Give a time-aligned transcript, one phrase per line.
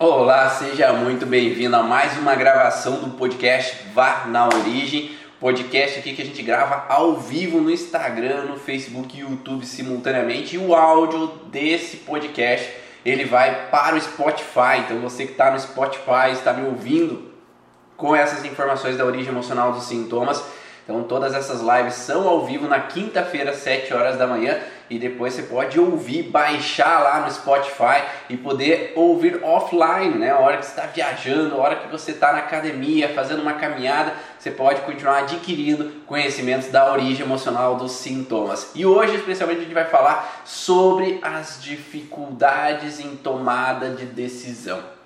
[0.00, 5.10] Olá, seja muito bem-vindo a mais uma gravação do podcast Vá na Origem.
[5.40, 10.54] Podcast aqui que a gente grava ao vivo no Instagram, no Facebook e YouTube simultaneamente.
[10.54, 12.72] E o áudio desse podcast
[13.04, 14.84] ele vai para o Spotify.
[14.84, 17.32] Então você que está no Spotify, está me ouvindo
[17.96, 20.44] com essas informações da origem emocional dos sintomas
[20.88, 24.58] então todas essas lives são ao vivo na quinta-feira, 7 horas da manhã,
[24.88, 30.30] e depois você pode ouvir, baixar lá no Spotify e poder ouvir offline, né?
[30.30, 33.52] A hora que você está viajando, a hora que você está na academia, fazendo uma
[33.52, 38.70] caminhada, você pode continuar adquirindo conhecimentos da origem emocional dos sintomas.
[38.74, 44.97] E hoje, especialmente, a gente vai falar sobre as dificuldades em tomada de decisão.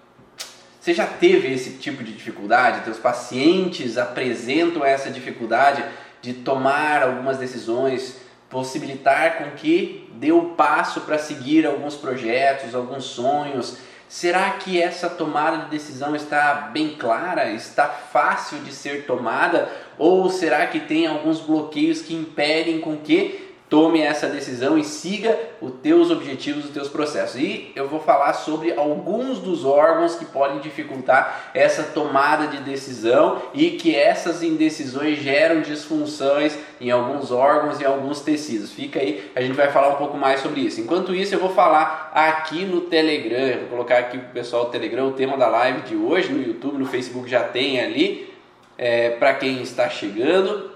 [0.82, 2.82] Você já teve esse tipo de dificuldade?
[2.82, 5.84] Teus pacientes apresentam essa dificuldade
[6.20, 8.16] de tomar algumas decisões,
[8.50, 13.76] possibilitar com que dê o passo para seguir alguns projetos, alguns sonhos?
[14.08, 17.52] Será que essa tomada de decisão está bem clara?
[17.52, 19.70] Está fácil de ser tomada?
[19.96, 25.34] Ou será que tem alguns bloqueios que impedem com que tome essa decisão e siga
[25.58, 27.40] os teus objetivos, os teus processos.
[27.40, 33.40] E eu vou falar sobre alguns dos órgãos que podem dificultar essa tomada de decisão
[33.54, 38.70] e que essas indecisões geram disfunções em alguns órgãos e alguns tecidos.
[38.72, 40.78] Fica aí, a gente vai falar um pouco mais sobre isso.
[40.78, 44.66] Enquanto isso, eu vou falar aqui no Telegram, eu vou colocar aqui para o pessoal
[44.66, 48.30] do Telegram o tema da live de hoje, no YouTube, no Facebook já tem ali,
[48.76, 50.71] é, para quem está chegando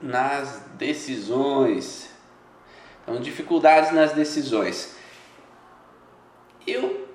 [0.00, 2.10] nas decisões.
[3.02, 4.96] Então, dificuldades nas decisões.
[6.66, 7.08] Eu,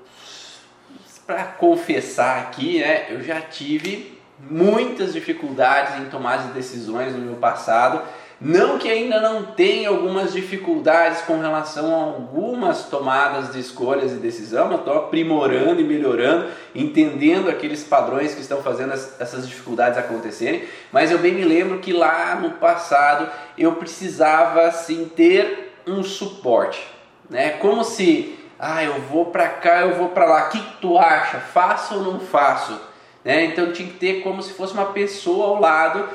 [1.26, 7.36] para confessar aqui, né, eu já tive muitas dificuldades em tomar as decisões no meu
[7.36, 8.04] passado
[8.40, 14.16] não que ainda não tenha algumas dificuldades com relação a algumas tomadas de escolhas e
[14.16, 20.66] decisão, eu estou aprimorando e melhorando, entendendo aqueles padrões que estão fazendo essas dificuldades acontecerem,
[20.92, 26.86] mas eu bem me lembro que lá no passado eu precisava assim ter um suporte,
[27.30, 27.52] né?
[27.52, 30.98] Como se, ah, eu vou para cá, eu vou para lá, o que, que tu
[30.98, 31.40] acha?
[31.40, 32.78] Faço ou não faço?
[33.24, 33.46] Né?
[33.46, 36.08] Então tinha que ter como se fosse uma pessoa ao lado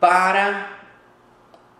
[0.00, 0.75] para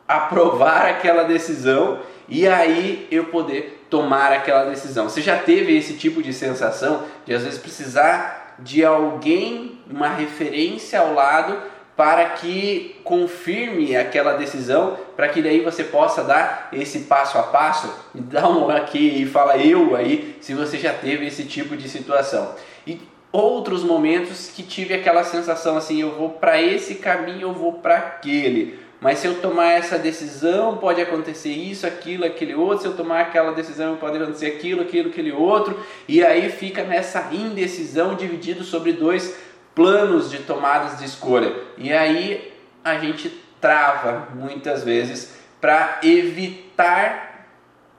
[0.06, 5.08] aprovar aquela decisão e aí eu poder tomar aquela decisão.
[5.08, 11.00] Você já teve esse tipo de sensação de às vezes precisar de alguém, uma referência
[11.00, 11.56] ao lado
[11.96, 17.90] para que confirme aquela decisão, para que daí você possa dar esse passo a passo?
[18.14, 22.54] Dá um aqui e fala eu aí, se você já teve esse tipo de situação.
[22.86, 23.00] E
[23.32, 27.96] outros momentos que tive aquela sensação assim, eu vou para esse caminho, eu vou para
[27.96, 32.80] aquele mas se eu tomar essa decisão, pode acontecer isso, aquilo, aquele outro.
[32.80, 35.78] Se eu tomar aquela decisão, pode acontecer aquilo, aquilo, aquele outro.
[36.08, 39.36] E aí fica nessa indecisão dividido sobre dois
[39.74, 41.54] planos de tomadas de escolha.
[41.76, 42.52] E aí
[42.82, 43.28] a gente
[43.60, 47.26] trava muitas vezes para evitar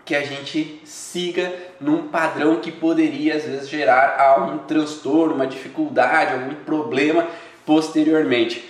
[0.03, 6.34] que a gente siga num padrão que poderia às vezes gerar algum transtorno, uma dificuldade,
[6.34, 7.28] algum problema
[7.66, 8.66] posteriormente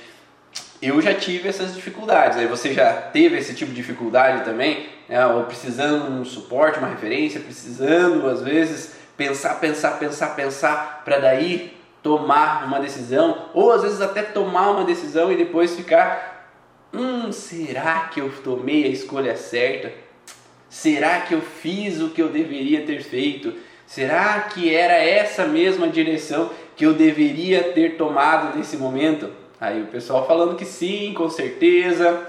[0.81, 2.37] eu já tive essas dificuldades.
[2.37, 5.25] Aí você já teve esse tipo de dificuldade também, né?
[5.25, 11.19] ou precisando de um suporte, uma referência, precisando às vezes pensar, pensar, pensar, pensar para
[11.19, 16.51] daí tomar uma decisão, ou às vezes até tomar uma decisão e depois ficar,
[16.93, 19.91] hum, será que eu tomei a escolha certa?
[20.69, 23.53] Será que eu fiz o que eu deveria ter feito?
[23.85, 29.29] Será que era essa mesma direção que eu deveria ter tomado nesse momento?
[29.59, 32.27] Aí o pessoal falando que sim, com certeza.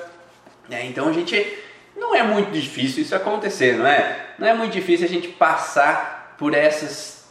[0.70, 1.58] É, então a gente
[1.96, 4.34] não é muito difícil isso acontecer, não é?
[4.38, 7.26] Não é muito difícil a gente passar por essas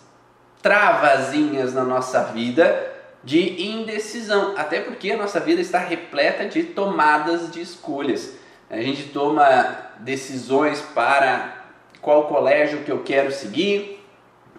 [0.62, 2.94] travazinhas na nossa vida
[3.24, 8.36] de indecisão, até porque a nossa vida está repleta de tomadas de escolhas.
[8.70, 11.66] A gente toma decisões para
[12.02, 14.06] qual colégio que eu quero seguir,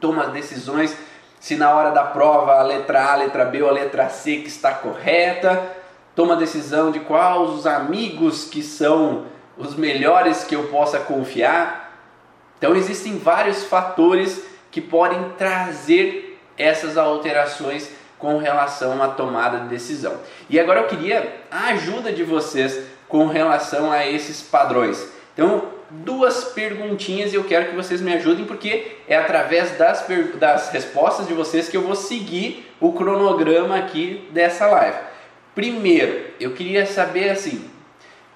[0.00, 0.97] toma decisões
[1.41, 4.37] se na hora da prova a letra A, a letra B ou a letra C
[4.38, 5.62] que está correta,
[6.14, 9.26] toma a decisão de quais os amigos que são
[9.56, 11.93] os melhores que eu possa confiar.
[12.58, 20.17] Então existem vários fatores que podem trazer essas alterações com relação à tomada de decisão.
[20.50, 25.08] E agora eu queria a ajuda de vocês com relação a esses padrões.
[25.32, 30.06] Então, duas perguntinhas e eu quero que vocês me ajudem porque é através das,
[30.38, 34.99] das respostas de vocês que eu vou seguir o cronograma aqui dessa live.
[35.55, 37.69] Primeiro, eu queria saber assim,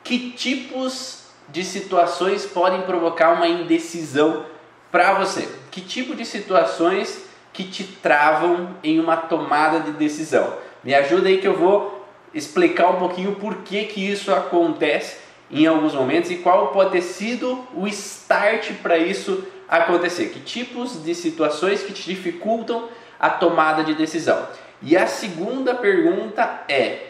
[0.02, 4.46] que tipos de situações podem provocar uma indecisão
[4.90, 5.48] para você?
[5.70, 10.56] Que tipo de situações que te travam em uma tomada de decisão.
[10.82, 15.18] Me ajuda aí que eu vou explicar um pouquinho por que, que isso acontece
[15.52, 20.30] em alguns momentos e qual pode ter sido o start para isso acontecer.
[20.30, 22.88] Que tipos de situações que te dificultam
[23.20, 24.48] a tomada de decisão.
[24.80, 27.08] E a segunda pergunta é: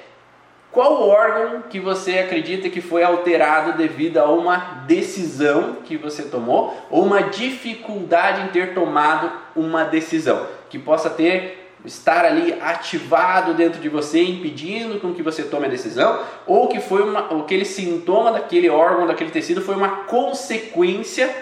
[0.72, 4.56] qual órgão que você acredita que foi alterado devido a uma
[4.86, 11.61] decisão que você tomou ou uma dificuldade em ter tomado uma decisão que possa ter
[11.84, 16.80] estar ali ativado dentro de você, impedindo com que você tome a decisão, ou que
[16.80, 21.34] foi uma, aquele sintoma daquele órgão, daquele tecido foi uma consequência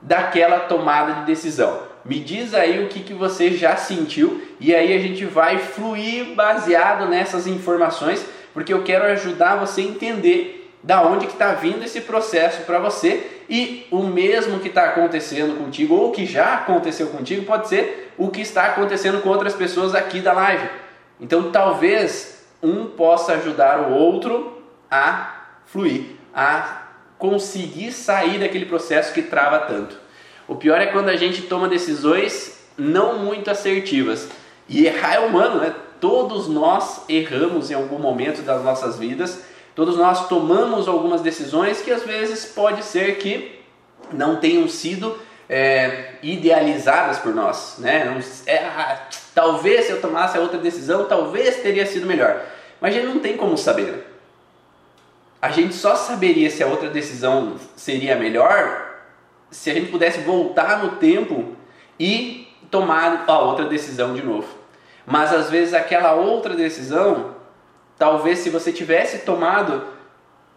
[0.00, 1.92] daquela tomada de decisão.
[2.04, 6.34] Me diz aí o que, que você já sentiu e aí a gente vai fluir
[6.34, 11.84] baseado nessas informações porque eu quero ajudar você a entender da onde que está vindo
[11.84, 17.08] esse processo para você e o mesmo que está acontecendo contigo ou que já aconteceu
[17.08, 20.68] contigo pode ser o que está acontecendo com outras pessoas aqui da live.
[21.20, 26.82] Então talvez um possa ajudar o outro a fluir, a
[27.18, 29.96] conseguir sair daquele processo que trava tanto.
[30.48, 34.28] O pior é quando a gente toma decisões não muito assertivas.
[34.68, 35.74] E errar é humano, né?
[36.00, 41.90] Todos nós erramos em algum momento das nossas vidas, todos nós tomamos algumas decisões que
[41.90, 43.60] às vezes pode ser que
[44.12, 48.04] não tenham sido é, idealizadas por nós, né?
[48.04, 52.42] Não, é, ah, talvez se eu tomasse outra decisão, talvez teria sido melhor,
[52.80, 54.06] mas a gente não tem como saber.
[55.40, 58.92] A gente só saberia se a outra decisão seria melhor
[59.52, 61.54] se a gente pudesse voltar no tempo
[62.00, 64.48] e tomar a outra decisão de novo.
[65.06, 67.36] Mas às vezes aquela outra decisão,
[67.98, 69.84] talvez se você tivesse tomado,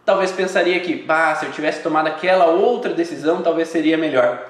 [0.04, 4.44] talvez pensaria que, bah, se eu tivesse tomado aquela outra decisão, talvez seria melhor.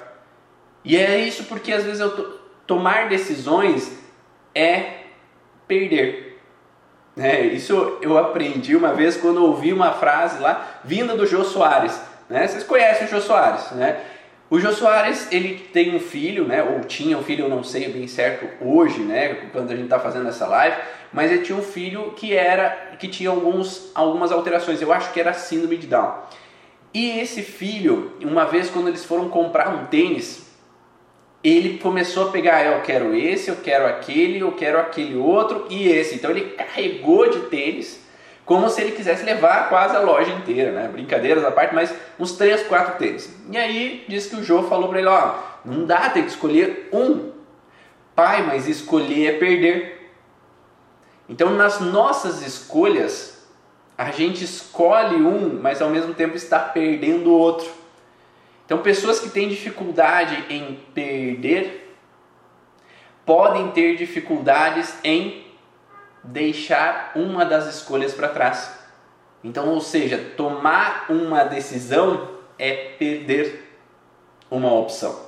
[0.83, 3.97] E é isso porque às vezes eu to tomar decisões
[4.53, 5.03] é
[5.67, 6.39] perder.
[7.17, 11.99] É, isso eu aprendi uma vez quando ouvi uma frase lá vinda do Jô Soares.
[12.29, 12.47] Né?
[12.47, 14.01] Vocês conhecem o Jô Soares, né?
[14.49, 17.89] O Jô Soares, ele tem um filho, né, ou tinha um filho, eu não sei
[17.89, 20.77] bem certo hoje, né, quando a gente está fazendo essa live,
[21.11, 25.19] mas ele tinha um filho que era que tinha alguns, algumas alterações, eu acho que
[25.19, 26.13] era síndrome de Down.
[26.93, 30.47] E esse filho, uma vez quando eles foram comprar um tênis,
[31.43, 35.87] ele começou a pegar, eu quero esse, eu quero aquele, eu quero aquele outro e
[35.87, 36.15] esse.
[36.15, 38.05] Então ele carregou de tênis
[38.47, 40.87] como se ele quisesse levar quase a loja inteira, né?
[40.87, 43.29] Brincadeiras à parte, mas uns 3, 4 tênis.
[43.51, 46.89] E aí disse que o Joe falou para ele, ó, não dá, tem que escolher
[46.93, 47.31] um.
[48.15, 49.96] Pai, mas escolher é perder.
[51.29, 53.37] Então nas nossas escolhas,
[53.97, 57.69] a gente escolhe um, mas ao mesmo tempo está perdendo o outro.
[58.65, 61.95] Então pessoas que têm dificuldade em perder
[63.25, 65.45] podem ter dificuldades em
[66.23, 68.77] deixar uma das escolhas para trás.
[69.43, 73.67] Então, ou seja, tomar uma decisão é perder
[74.49, 75.26] uma opção.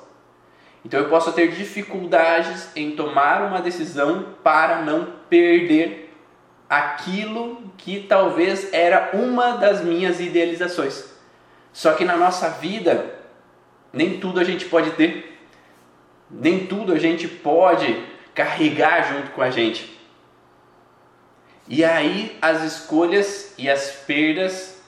[0.86, 6.10] Então, eu posso ter dificuldades em tomar uma decisão para não perder
[6.70, 11.06] aquilo que talvez era uma das minhas idealizações.
[11.74, 13.16] Só que na nossa vida,
[13.92, 15.38] nem tudo a gente pode ter,
[16.30, 18.06] nem tudo a gente pode
[18.36, 20.00] carregar junto com a gente.
[21.68, 24.82] E aí as escolhas e as perdas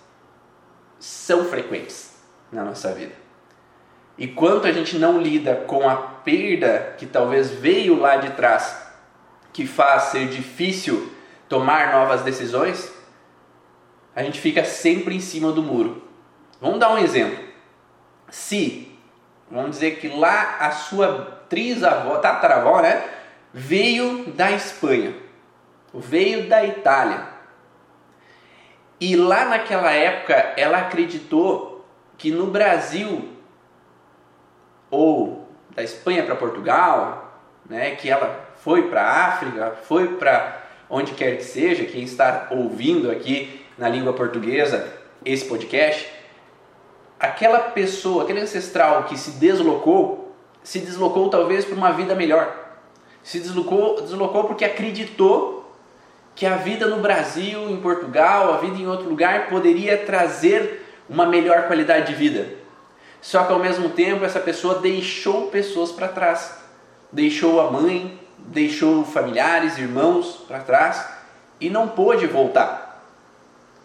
[0.99, 2.15] são frequentes
[2.51, 3.20] na nossa vida.
[4.17, 8.77] E quanto a gente não lida com a perda que talvez veio lá de trás,
[9.51, 11.11] que faz ser difícil
[11.49, 12.93] tomar novas decisões,
[14.15, 16.07] a gente fica sempre em cima do muro.
[16.59, 17.43] Vamos dar um exemplo.
[18.29, 18.95] Se,
[19.49, 23.03] vamos dizer que lá a sua trisavó, tataravó, né,
[23.53, 25.13] veio da Espanha
[25.93, 27.27] veio da Itália.
[28.99, 31.85] E lá naquela época ela acreditou
[32.17, 33.29] que no Brasil
[34.91, 41.13] ou da Espanha para Portugal, né, que ela foi para a África, foi para onde
[41.13, 44.93] quer que seja, quem está ouvindo aqui na língua portuguesa
[45.23, 46.07] esse podcast,
[47.19, 52.57] aquela pessoa, aquele ancestral que se deslocou, se deslocou talvez para uma vida melhor.
[53.23, 55.71] Se deslocou, deslocou porque acreditou
[56.35, 61.25] que a vida no Brasil, em Portugal, a vida em outro lugar poderia trazer uma
[61.25, 62.60] melhor qualidade de vida.
[63.21, 66.59] Só que ao mesmo tempo essa pessoa deixou pessoas para trás.
[67.11, 71.07] Deixou a mãe, deixou familiares, irmãos para trás
[71.59, 73.05] e não pôde voltar.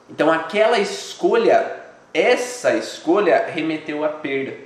[0.08, 1.76] Então aquela escolha,
[2.14, 4.56] essa escolha remeteu à perda.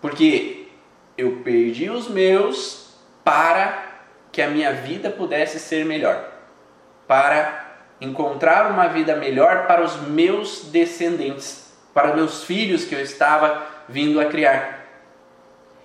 [0.00, 0.68] Porque
[1.16, 3.86] eu perdi os meus para
[4.32, 6.24] que a minha vida pudesse ser melhor,
[7.06, 7.66] para
[8.00, 11.67] encontrar uma vida melhor para os meus descendentes,
[11.98, 14.86] para meus filhos que eu estava vindo a criar.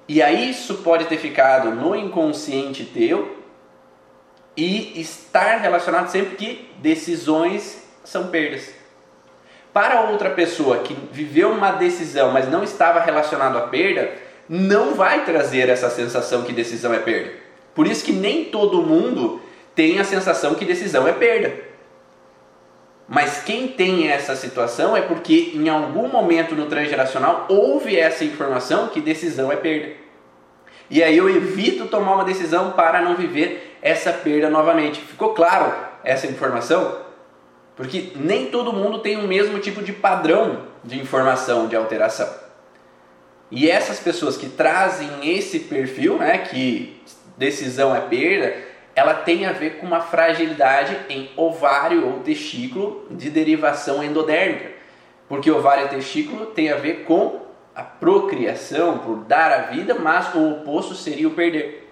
[0.07, 3.35] E aí isso pode ter ficado no inconsciente teu
[4.55, 8.71] e estar relacionado sempre que decisões são perdas.
[9.73, 14.11] Para outra pessoa que viveu uma decisão, mas não estava relacionado à perda,
[14.47, 17.31] não vai trazer essa sensação que decisão é perda.
[17.73, 19.41] Por isso que nem todo mundo
[19.73, 21.72] tem a sensação que decisão é perda.
[23.07, 28.87] Mas quem tem essa situação é porque em algum momento no transgeracional houve essa informação
[28.87, 29.93] que decisão é perda.
[30.89, 35.01] E aí eu evito tomar uma decisão para não viver essa perda novamente.
[35.01, 37.03] Ficou claro essa informação?
[37.75, 42.29] Porque nem todo mundo tem o mesmo tipo de padrão de informação de alteração.
[43.49, 47.01] E essas pessoas que trazem esse perfil, né, que
[47.37, 48.55] decisão é perda,
[48.95, 54.71] ela tem a ver com uma fragilidade em ovário ou testículo de derivação endodérmica.
[55.27, 57.41] Porque ovário e testículo tem a ver com
[57.75, 61.89] a procriação, por dar a vida, mas o oposto seria o perder.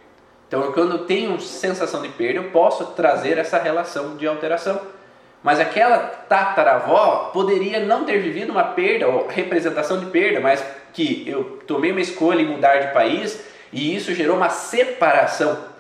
[0.48, 4.79] Então, quando eu tenho sensação de perda, eu posso trazer essa relação de alteração.
[5.41, 11.24] Mas aquela tataravó poderia não ter vivido uma perda ou representação de perda, mas que
[11.27, 13.43] eu tomei uma escolha em mudar de país
[13.74, 15.70] e isso gerou uma separação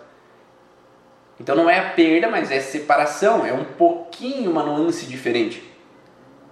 [1.41, 5.63] então não é a perda, mas é a separação, é um pouquinho uma nuance diferente.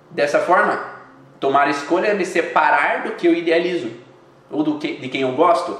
[0.09, 0.83] Dessa forma,
[1.39, 3.91] tomar a escolha é me separar do que eu idealizo
[4.49, 5.77] ou do que, de quem eu gosto.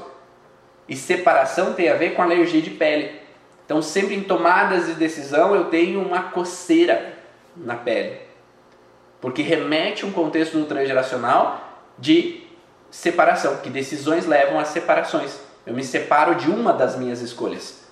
[0.87, 3.19] E separação tem a ver com alergia de pele.
[3.65, 7.13] Então, sempre em tomadas de decisão, eu tenho uma coceira
[7.57, 8.15] na pele.
[9.19, 12.43] Porque remete um contexto transgeracional de
[12.91, 15.39] separação, que decisões levam a separações.
[15.65, 17.88] Eu me separo de uma das minhas escolhas.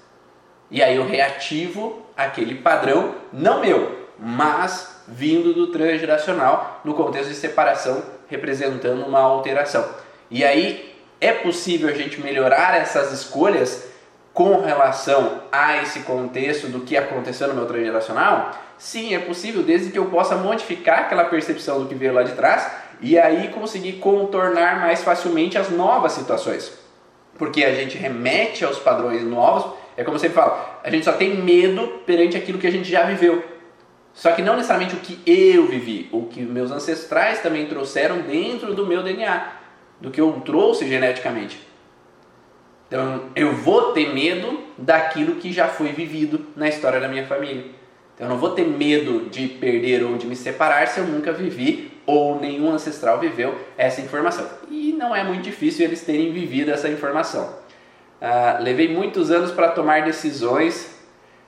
[0.69, 7.35] E aí eu reativo aquele padrão, não meu, mas vindo do transgeracional no contexto de
[7.35, 9.87] separação, representando uma alteração.
[10.29, 13.87] E aí é possível a gente melhorar essas escolhas
[14.33, 18.51] com relação a esse contexto do que aconteceu no meu transgeracional?
[18.77, 22.33] Sim, é possível, desde que eu possa modificar aquela percepção do que veio lá de
[22.33, 22.69] trás
[23.01, 26.71] e aí conseguir contornar mais facilmente as novas situações.
[27.37, 31.13] Porque a gente remete aos padrões novos é como eu sempre falo, a gente só
[31.13, 33.43] tem medo perante aquilo que a gente já viveu.
[34.13, 38.73] Só que não necessariamente o que eu vivi, o que meus ancestrais também trouxeram dentro
[38.73, 39.47] do meu DNA,
[39.99, 41.59] do que eu trouxe geneticamente.
[42.87, 47.65] Então eu vou ter medo daquilo que já foi vivido na história da minha família.
[48.15, 51.31] Então eu não vou ter medo de perder ou de me separar se eu nunca
[51.31, 54.47] vivi ou nenhum ancestral viveu essa informação.
[54.69, 57.66] E não é muito difícil eles terem vivido essa informação.
[58.21, 60.95] Ah, levei muitos anos para tomar decisões.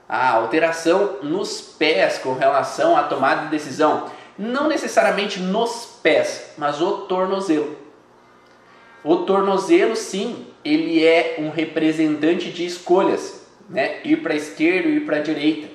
[0.08, 6.80] A alteração nos pés com relação à tomada de decisão, não necessariamente nos pés, mas
[6.80, 7.76] o tornozelo.
[9.04, 14.00] O tornozelo, sim, ele é um representante de escolhas, né?
[14.04, 15.68] Ir para a esquerda, ir para a direita.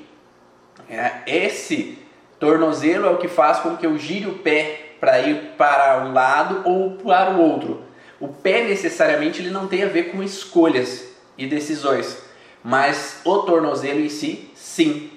[0.89, 1.97] É, esse
[2.39, 6.13] tornozelo é o que faz com que eu gire o pé para ir para um
[6.13, 7.84] lado ou para o outro.
[8.19, 12.17] O pé necessariamente ele não tem a ver com escolhas e decisões,
[12.63, 15.11] mas o tornozelo em si, sim.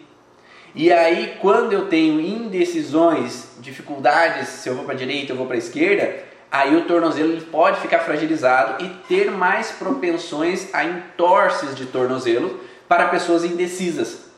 [0.75, 5.47] E aí, quando eu tenho indecisões, dificuldades, se eu vou para a direita, eu vou
[5.47, 10.85] para a esquerda, aí o tornozelo ele pode ficar fragilizado e ter mais propensões a
[10.85, 14.29] entorces de tornozelo para pessoas indecisas.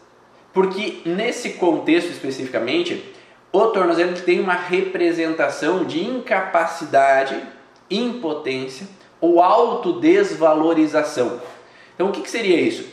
[0.52, 3.12] Porque nesse contexto especificamente,
[3.52, 7.40] o tornozelo tem uma representação de incapacidade
[7.90, 8.86] impotência
[9.20, 11.40] ou autodesvalorização.
[11.94, 12.88] Então, o que, que seria isso?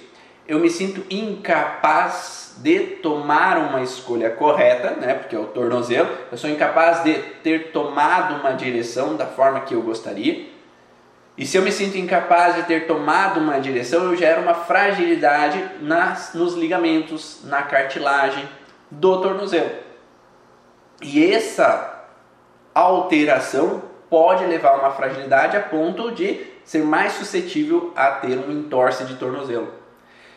[0.48, 5.14] Eu me sinto incapaz de tomar uma escolha correta, né?
[5.14, 6.10] Porque é o tornozelo.
[6.32, 7.14] Eu sou incapaz de
[7.44, 10.48] ter tomado uma direção da forma que eu gostaria.
[11.38, 15.64] E se eu me sinto incapaz de ter tomado uma direção, eu gero uma fragilidade
[15.82, 18.50] nas, nos ligamentos, na cartilagem
[18.90, 19.70] do tornozelo.
[21.02, 22.06] E essa
[22.74, 28.52] alteração pode levar a uma fragilidade a ponto de ser mais suscetível a ter um
[28.52, 29.68] entorse de tornozelo.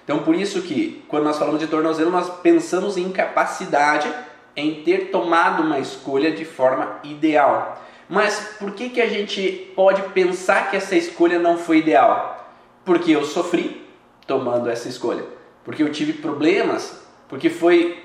[0.05, 4.12] Então, por isso que quando nós falamos de tornozelo, nós pensamos em capacidade
[4.57, 7.81] em ter tomado uma escolha de forma ideal.
[8.09, 12.53] Mas por que, que a gente pode pensar que essa escolha não foi ideal?
[12.85, 13.87] Porque eu sofri
[14.27, 15.25] tomando essa escolha,
[15.65, 18.03] porque eu tive problemas, porque foi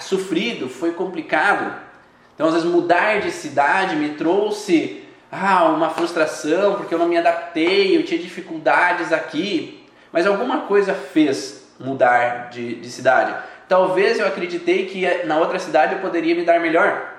[0.00, 1.85] sofrido, foi complicado,
[2.36, 5.02] então, às vezes, mudar de cidade me trouxe
[5.32, 9.84] ah, uma frustração porque eu não me adaptei, eu tinha dificuldades aqui.
[10.12, 13.34] Mas alguma coisa fez mudar de, de cidade.
[13.66, 17.14] Talvez eu acreditei que na outra cidade eu poderia me dar melhor.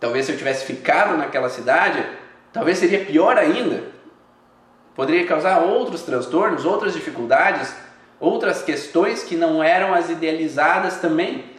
[0.00, 2.04] Talvez se eu tivesse ficado naquela cidade,
[2.52, 3.84] talvez seria pior ainda.
[4.94, 7.74] Poderia causar outros transtornos, outras dificuldades,
[8.18, 11.51] outras questões que não eram as idealizadas também.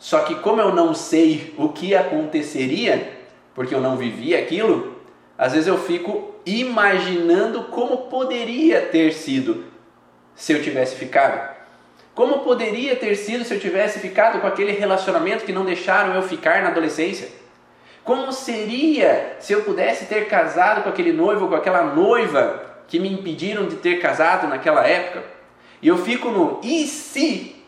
[0.00, 3.18] Só que como eu não sei o que aconteceria,
[3.54, 4.96] porque eu não vivi aquilo,
[5.36, 9.64] às vezes eu fico imaginando como poderia ter sido
[10.34, 11.54] se eu tivesse ficado.
[12.14, 16.22] Como poderia ter sido se eu tivesse ficado com aquele relacionamento que não deixaram eu
[16.22, 17.28] ficar na adolescência?
[18.02, 23.12] Como seria se eu pudesse ter casado com aquele noivo, com aquela noiva que me
[23.12, 25.22] impediram de ter casado naquela época?
[25.82, 27.59] E eu fico no e se?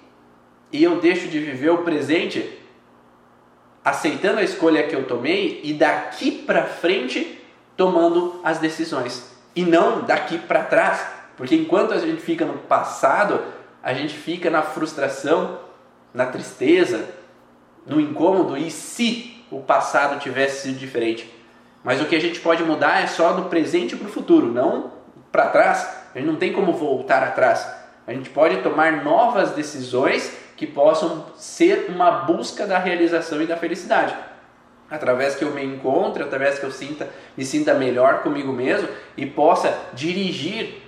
[0.73, 2.59] E eu deixo de viver o presente
[3.85, 7.41] aceitando a escolha que eu tomei e daqui para frente
[7.76, 13.43] tomando as decisões e não daqui para trás, porque enquanto a gente fica no passado,
[13.83, 15.59] a gente fica na frustração,
[16.14, 17.09] na tristeza,
[17.87, 21.31] no incômodo e se o passado tivesse sido diferente.
[21.85, 24.93] Mas o que a gente pode mudar é só do presente para o futuro, não
[25.31, 25.88] para trás.
[26.14, 27.67] A gente não tem como voltar atrás.
[28.07, 33.56] A gente pode tomar novas decisões que possam ser uma busca da realização e da
[33.56, 34.14] felicidade.
[34.90, 39.25] Através que eu me encontre, através que eu sinta, me sinta melhor comigo mesmo e
[39.25, 40.82] possa dirigir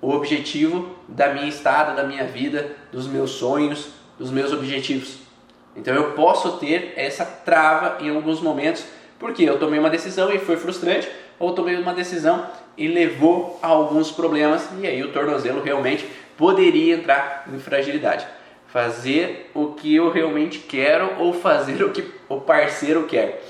[0.00, 5.18] o objetivo da minha estada, da minha vida, dos meus sonhos, dos meus objetivos.
[5.76, 8.84] Então eu posso ter essa trava em alguns momentos,
[9.18, 11.08] porque eu tomei uma decisão e foi frustrante,
[11.38, 12.46] ou tomei uma decisão
[12.76, 18.26] e levou a alguns problemas, e aí o tornozelo realmente poderia entrar em fragilidade.
[18.72, 23.42] Fazer o que eu realmente quero ou fazer o que o parceiro quer.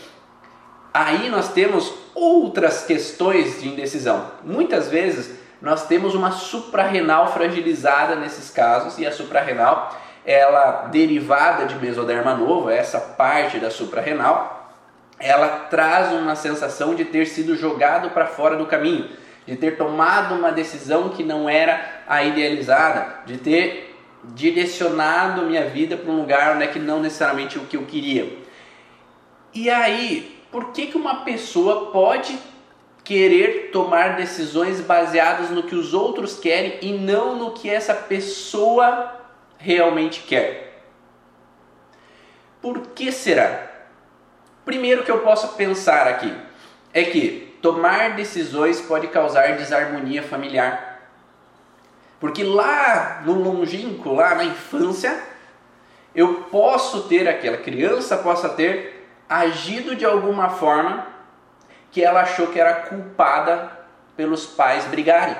[0.92, 4.30] Aí nós temos outras questões de indecisão.
[4.42, 11.74] Muitas vezes nós temos uma suprarrenal fragilizada nesses casos e a suprarrenal, ela derivada de
[11.76, 14.72] mesoderma novo, essa parte da suprarrenal,
[15.18, 19.08] ela traz uma sensação de ter sido jogado para fora do caminho,
[19.46, 23.89] de ter tomado uma decisão que não era a idealizada, de ter
[24.24, 28.38] direcionado minha vida para um lugar onde é que não necessariamente o que eu queria.
[29.54, 32.38] E aí, por que, que uma pessoa pode
[33.10, 39.20] querer tomar decisões baseadas no que os outros querem e não no que essa pessoa
[39.58, 40.84] realmente quer.
[42.62, 43.68] Por que será?
[44.64, 46.32] Primeiro que eu posso pensar aqui
[46.92, 50.89] é que tomar decisões pode causar desarmonia familiar.
[52.20, 55.18] Porque lá no longínquo, lá na infância,
[56.14, 61.06] eu posso ter aquela criança possa ter agido de alguma forma
[61.90, 63.72] que ela achou que era culpada
[64.16, 65.36] pelos pais brigarem.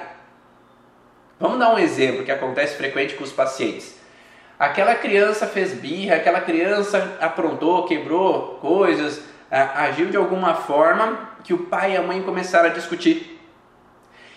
[1.38, 3.98] Vamos dar um exemplo que acontece frequente com os pacientes.
[4.58, 11.66] Aquela criança fez birra, aquela criança aprontou, quebrou coisas, agiu de alguma forma que o
[11.66, 13.40] pai e a mãe começaram a discutir.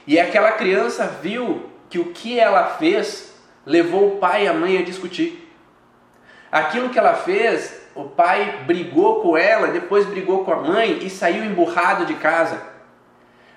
[0.08, 4.80] E aquela criança viu que o que ela fez levou o pai e a mãe
[4.80, 5.48] a discutir.
[6.52, 11.10] Aquilo que ela fez o pai brigou com ela, depois brigou com a mãe e
[11.12, 12.60] saiu emburrado de casa.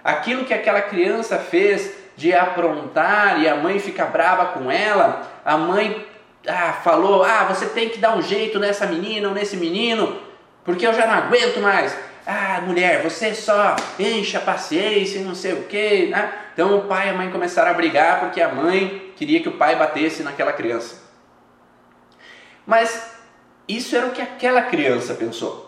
[0.05, 5.57] Aquilo que aquela criança fez de aprontar e a mãe fica brava com ela, a
[5.57, 6.07] mãe
[6.47, 10.21] ah, falou: Ah, você tem que dar um jeito nessa menina ou nesse menino,
[10.63, 11.97] porque eu já não aguento mais.
[12.27, 16.07] Ah, mulher, você só enche a paciência e não sei o que.
[16.07, 16.33] Né?
[16.53, 19.57] Então o pai e a mãe começaram a brigar porque a mãe queria que o
[19.57, 21.07] pai batesse naquela criança.
[22.67, 23.15] Mas
[23.69, 25.67] isso era o que aquela criança pensou.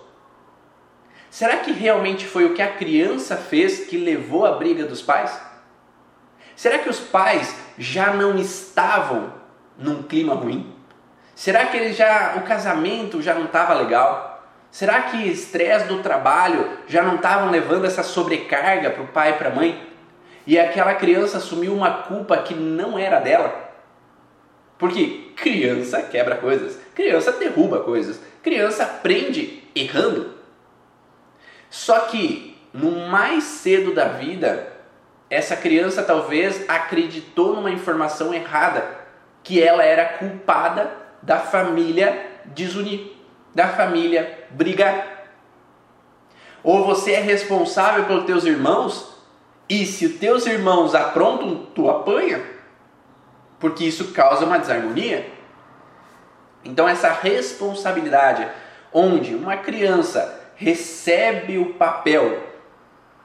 [1.30, 5.40] Será que realmente foi o que a criança fez que levou à briga dos pais?
[6.56, 9.32] Será que os pais já não estavam
[9.76, 10.74] num clima ruim?
[11.36, 14.27] Será que eles já o casamento já não estava legal?
[14.70, 19.35] Será que estresse do trabalho já não estavam levando essa sobrecarga para o pai e
[19.35, 19.88] para a mãe?
[20.46, 23.68] E aquela criança assumiu uma culpa que não era dela?
[24.78, 30.35] Porque criança quebra coisas, criança derruba coisas, criança aprende errando.
[31.68, 34.72] Só que no mais cedo da vida,
[35.28, 38.87] essa criança talvez acreditou numa informação errada,
[39.42, 40.90] que ela era culpada
[41.22, 43.17] da família desunir,
[43.58, 45.26] da família brigar.
[46.62, 49.12] Ou você é responsável pelos teus irmãos,
[49.68, 52.56] e se os teus irmãos aprontam, tu apanha
[53.58, 55.28] porque isso causa uma desarmonia.
[56.64, 58.48] Então, essa responsabilidade,
[58.92, 62.44] onde uma criança recebe o papel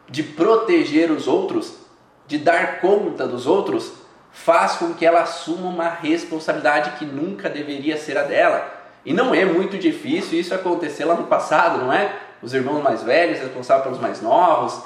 [0.09, 1.77] de proteger os outros,
[2.25, 3.93] de dar conta dos outros,
[4.31, 8.72] faz com que ela assuma uma responsabilidade que nunca deveria ser a dela.
[9.05, 12.15] E não é muito difícil isso acontecer lá no passado, não é?
[12.41, 14.83] Os irmãos mais velhos responsáveis pelos mais novos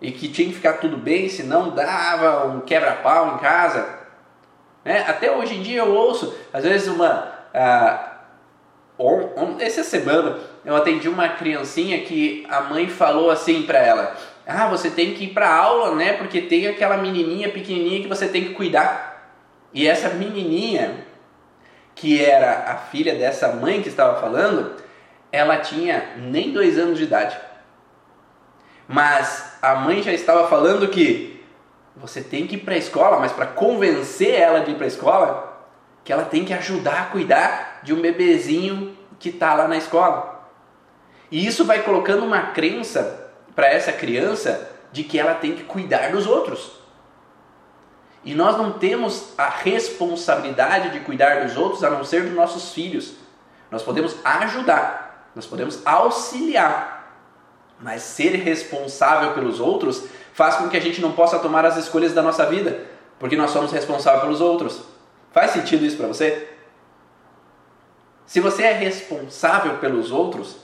[0.00, 4.00] e que tinha que ficar tudo bem, senão dava um quebra-pau em casa.
[4.84, 7.32] É, até hoje em dia eu ouço, às vezes uma.
[7.52, 8.12] Ah,
[8.98, 14.16] on, on, essa semana eu atendi uma criancinha que a mãe falou assim para ela:
[14.46, 16.14] Ah, você tem que ir para aula, né?
[16.14, 19.10] Porque tem aquela menininha pequenininha que você tem que cuidar.
[19.72, 21.04] E essa menininha,
[22.00, 24.72] que era a filha dessa mãe que estava falando,
[25.30, 27.38] ela tinha nem dois anos de idade.
[28.88, 31.44] Mas a mãe já estava falando que
[31.94, 34.88] você tem que ir para a escola, mas para convencer ela de ir para a
[34.88, 35.66] escola,
[36.02, 40.48] que ela tem que ajudar a cuidar de um bebezinho que está lá na escola.
[41.30, 46.12] E isso vai colocando uma crença para essa criança de que ela tem que cuidar
[46.12, 46.79] dos outros.
[48.24, 52.72] E nós não temos a responsabilidade de cuidar dos outros a não ser dos nossos
[52.72, 53.14] filhos.
[53.70, 57.16] Nós podemos ajudar, nós podemos auxiliar,
[57.80, 60.04] mas ser responsável pelos outros
[60.34, 62.84] faz com que a gente não possa tomar as escolhas da nossa vida,
[63.18, 64.82] porque nós somos responsáveis pelos outros.
[65.32, 66.48] Faz sentido isso para você?
[68.26, 70.56] Se você é responsável pelos outros,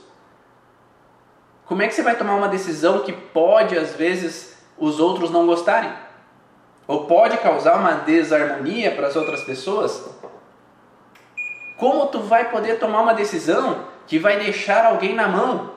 [1.65, 5.45] como é que você vai tomar uma decisão que pode às vezes os outros não
[5.45, 5.91] gostarem?
[6.87, 10.09] Ou pode causar uma desarmonia para as outras pessoas?
[11.77, 15.73] Como tu vai poder tomar uma decisão que vai deixar alguém na mão?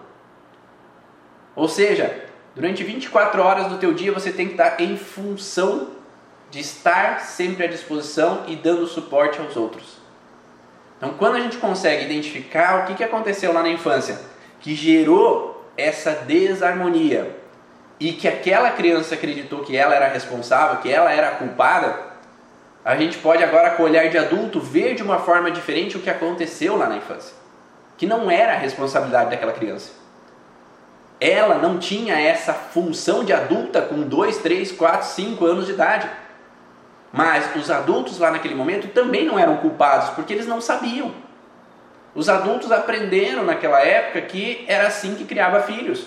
[1.57, 5.89] Ou seja, durante 24 horas do teu dia você tem que estar em função
[6.51, 9.99] de estar sempre à disposição e dando suporte aos outros.
[10.97, 14.21] Então, quando a gente consegue identificar o que, aconteceu lá na infância,
[14.61, 17.40] que gerou essa desarmonia
[18.01, 22.11] e que aquela criança acreditou que ela era responsável, que ela era a culpada,
[22.83, 26.01] a gente pode agora, com o olhar de adulto, ver de uma forma diferente o
[26.01, 27.35] que aconteceu lá na infância,
[27.99, 29.93] que não era a responsabilidade daquela criança.
[31.21, 36.09] Ela não tinha essa função de adulta com 2, 3, 4, 5 anos de idade.
[37.13, 41.13] Mas os adultos lá naquele momento também não eram culpados, porque eles não sabiam.
[42.15, 46.07] Os adultos aprenderam naquela época que era assim que criava filhos.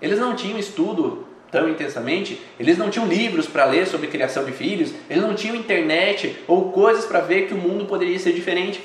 [0.00, 4.52] Eles não tinham estudo tão intensamente, eles não tinham livros para ler sobre criação de
[4.52, 8.82] filhos, eles não tinham internet ou coisas para ver que o mundo poderia ser diferente.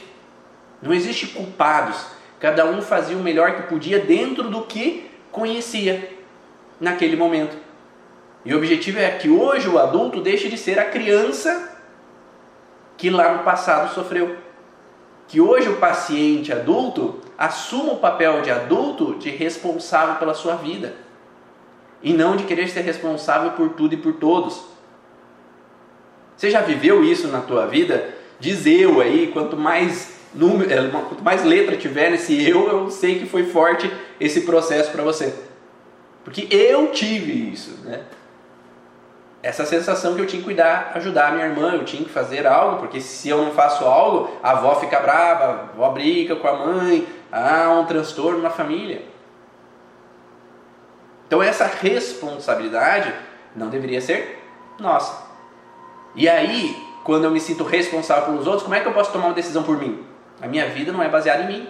[0.82, 2.08] Não existe culpados.
[2.39, 6.10] Cada um fazia o melhor que podia dentro do que conhecia
[6.80, 7.56] naquele momento.
[8.43, 11.71] E o objetivo é que hoje o adulto deixe de ser a criança
[12.97, 14.38] que lá no passado sofreu.
[15.28, 21.04] Que hoje o paciente adulto assuma o papel de adulto de responsável pela sua vida
[22.05, 24.63] e não de querer ser responsável por tudo e por todos.
[26.37, 28.13] Você já viveu isso na tua vida?
[28.39, 33.19] Diz eu aí, quanto mais número, é, quanto mais letra tiver nesse eu, eu sei
[33.19, 35.33] que foi forte esse processo para você.
[36.23, 38.03] Porque eu tive isso, né?
[39.41, 42.47] essa sensação que eu tinha que cuidar, ajudar a minha irmã, eu tinha que fazer
[42.47, 46.47] algo, porque se eu não faço algo, a avó fica brava, a avó briga com
[46.47, 49.03] a mãe, há um transtorno na família.
[51.27, 53.13] Então essa responsabilidade
[53.55, 54.43] não deveria ser
[54.79, 55.25] nossa.
[56.15, 59.27] E aí, quando eu me sinto responsável pelos outros, como é que eu posso tomar
[59.27, 60.03] uma decisão por mim?
[60.41, 61.67] A minha vida não é baseada em mim.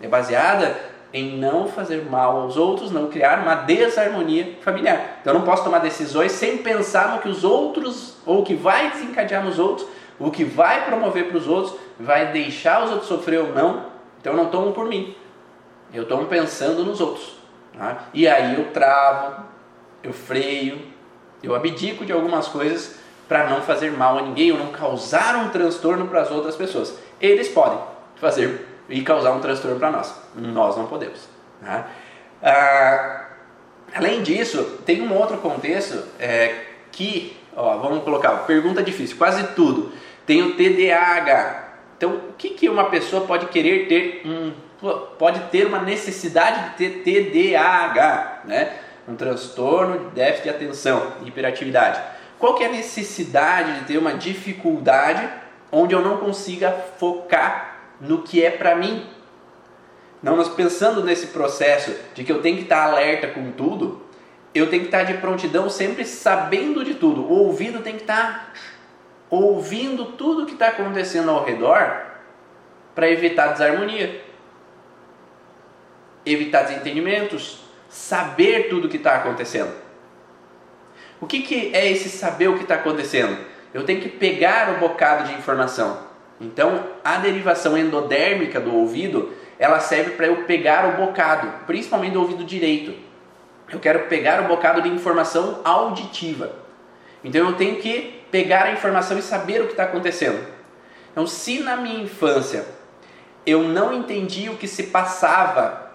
[0.00, 0.76] É baseada
[1.12, 5.18] em não fazer mal aos outros, não criar uma desarmonia familiar.
[5.20, 8.54] Então eu não posso tomar decisões sem pensar no que os outros, ou o que
[8.54, 9.86] vai desencadear nos outros,
[10.18, 13.86] o que vai promover para os outros, vai deixar os outros sofrer ou não.
[14.20, 15.14] Então eu não tomo por mim,
[15.92, 17.36] eu tomo pensando nos outros.
[17.76, 18.04] Tá?
[18.14, 19.44] E aí eu travo,
[20.02, 20.80] eu freio,
[21.42, 22.96] eu abdico de algumas coisas
[23.28, 26.96] para não fazer mal a ninguém ou não causar um transtorno para as outras pessoas.
[27.20, 27.78] Eles podem
[28.16, 30.14] fazer e causar um transtorno para nós.
[30.34, 31.28] Nós não podemos.
[31.60, 31.88] Tá?
[32.42, 33.26] Ah,
[33.94, 36.54] além disso, tem um outro contexto é,
[36.92, 39.92] que, ó, vamos colocar, pergunta difícil, quase tudo.
[40.24, 41.64] Tem o TDAH.
[41.96, 44.52] Então, o que, que uma pessoa pode querer ter um,
[45.18, 48.72] pode ter uma necessidade de ter TDAH, né?
[49.08, 52.00] Um transtorno de déficit de atenção, hiperatividade.
[52.38, 55.28] Qual que é a necessidade de ter uma dificuldade
[55.70, 59.06] onde eu não consiga focar no que é para mim.
[60.22, 64.02] Não, nós pensando nesse processo de que eu tenho que estar alerta com tudo,
[64.54, 67.22] eu tenho que estar de prontidão sempre sabendo de tudo.
[67.22, 68.52] O ouvido tem que estar
[69.28, 72.04] ouvindo tudo que está acontecendo ao redor
[72.94, 74.24] para evitar desarmonia,
[76.26, 79.72] evitar desentendimentos, saber tudo o que está acontecendo.
[81.20, 83.38] O que, que é esse saber o que está acontecendo?
[83.76, 85.98] eu tenho que pegar o bocado de informação.
[86.40, 92.22] Então, a derivação endodérmica do ouvido, ela serve para eu pegar o bocado, principalmente do
[92.22, 92.94] ouvido direito.
[93.70, 96.52] Eu quero pegar o bocado de informação auditiva.
[97.22, 100.42] Então, eu tenho que pegar a informação e saber o que está acontecendo.
[101.12, 102.64] Então, se na minha infância
[103.44, 105.85] eu não entendi o que se passava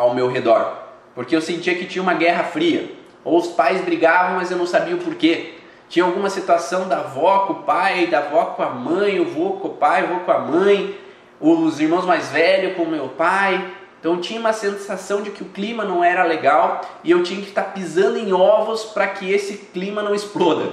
[0.00, 0.78] ao meu redor,
[1.14, 2.90] porque eu sentia que tinha uma guerra fria,
[3.22, 5.56] ou os pais brigavam, mas eu não sabia o porquê.
[5.90, 9.58] Tinha alguma situação da avó com o pai, da avó com a mãe, o vô
[9.58, 10.98] com o pai, o vô com a mãe,
[11.38, 13.72] os irmãos mais velhos com o meu pai.
[13.98, 17.48] Então tinha uma sensação de que o clima não era legal e eu tinha que
[17.48, 20.72] estar pisando em ovos para que esse clima não exploda,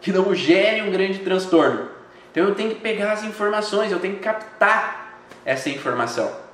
[0.00, 1.88] que não gere um grande transtorno.
[2.32, 6.45] Então eu tenho que pegar as informações, eu tenho que captar essa informação.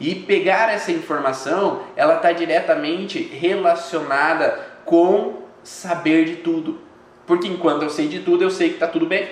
[0.00, 6.80] E pegar essa informação, ela está diretamente relacionada com saber de tudo.
[7.26, 9.28] Porque enquanto eu sei de tudo, eu sei que está tudo bem.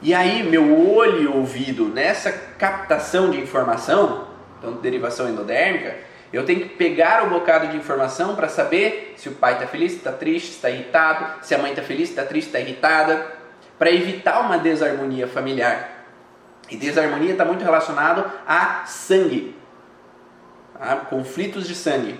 [0.00, 5.96] E aí, meu olho e ouvido, nessa captação de informação, então derivação endodérmica,
[6.32, 9.94] eu tenho que pegar o bocado de informação para saber se o pai está feliz,
[9.94, 13.26] está triste, está irritado, se a mãe está feliz, está triste, está irritada,
[13.78, 15.95] para evitar uma desarmonia familiar.
[16.68, 19.56] E desarmonia está muito relacionado a sangue,
[20.78, 22.18] a conflitos de sangue.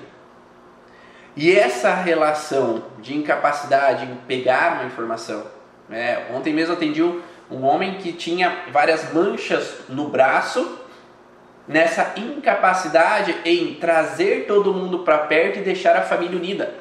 [1.37, 5.45] E essa relação de incapacidade em pegar uma informação.
[5.89, 6.27] Né?
[6.33, 10.79] Ontem mesmo atendi um homem que tinha várias manchas no braço,
[11.69, 16.75] nessa incapacidade em trazer todo mundo para perto e deixar a família unida.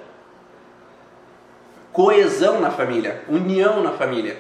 [1.91, 4.37] Coesão na família, união na família.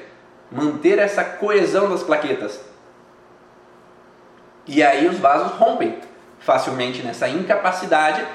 [0.51, 2.74] Manter essa coesão das plaquetas.
[4.67, 5.97] E aí os vasos rompem
[6.39, 8.25] facilmente nessa incapacidade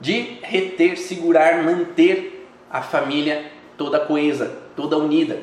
[0.00, 5.40] de reter, segurar, manter a família toda coesa, toda unida.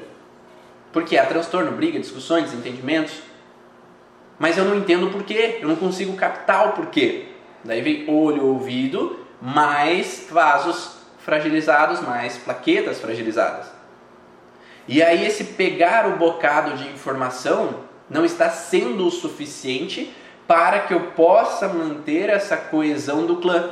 [0.92, 3.22] Porque há transtorno, briga, discussões, desentendimentos.
[4.38, 7.26] Mas eu não entendo o porquê, eu não consigo captar o porquê.
[7.64, 13.68] Daí vem olho, ouvido, mais vasos fragilizados, mais plaquetas fragilizadas.
[14.88, 20.14] E aí esse pegar o bocado de informação não está sendo o suficiente
[20.54, 23.72] para que eu possa manter essa coesão do clã.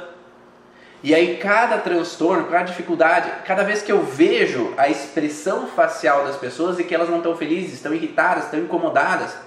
[1.03, 6.37] E aí cada transtorno, cada dificuldade, cada vez que eu vejo a expressão facial das
[6.37, 9.37] pessoas e que elas não estão felizes, estão irritadas, estão incomodadas,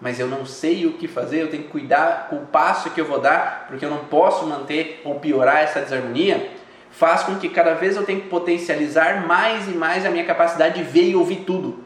[0.00, 3.00] mas eu não sei o que fazer, eu tenho que cuidar com o passo que
[3.00, 6.52] eu vou dar, porque eu não posso manter ou piorar essa desarmonia,
[6.90, 10.76] faz com que cada vez eu tenha que potencializar mais e mais a minha capacidade
[10.76, 11.85] de ver e ouvir tudo.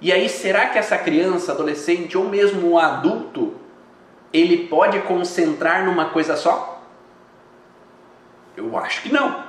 [0.00, 3.54] E aí, será que essa criança, adolescente ou mesmo um adulto,
[4.32, 6.82] ele pode concentrar numa coisa só?
[8.56, 9.44] Eu acho que não.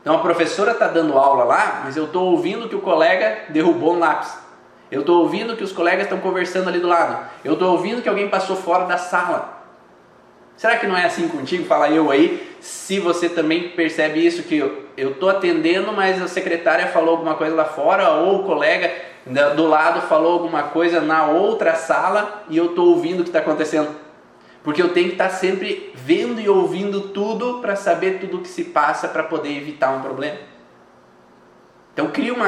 [0.00, 3.94] Então a professora está dando aula lá, mas eu estou ouvindo que o colega derrubou
[3.94, 4.36] um lápis.
[4.90, 7.26] Eu estou ouvindo que os colegas estão conversando ali do lado.
[7.44, 9.62] Eu estou ouvindo que alguém passou fora da sala.
[10.56, 11.64] Será que não é assim contigo?
[11.64, 12.56] Fala eu aí.
[12.60, 17.54] Se você também percebe isso, que eu estou atendendo, mas a secretária falou alguma coisa
[17.54, 18.92] lá fora, ou o colega
[19.26, 23.38] do lado falou alguma coisa na outra sala e eu estou ouvindo o que está
[23.38, 23.94] acontecendo.
[24.62, 28.48] Porque eu tenho que estar sempre vendo e ouvindo tudo para saber tudo o que
[28.48, 30.38] se passa para poder evitar um problema.
[31.92, 32.42] Então cria um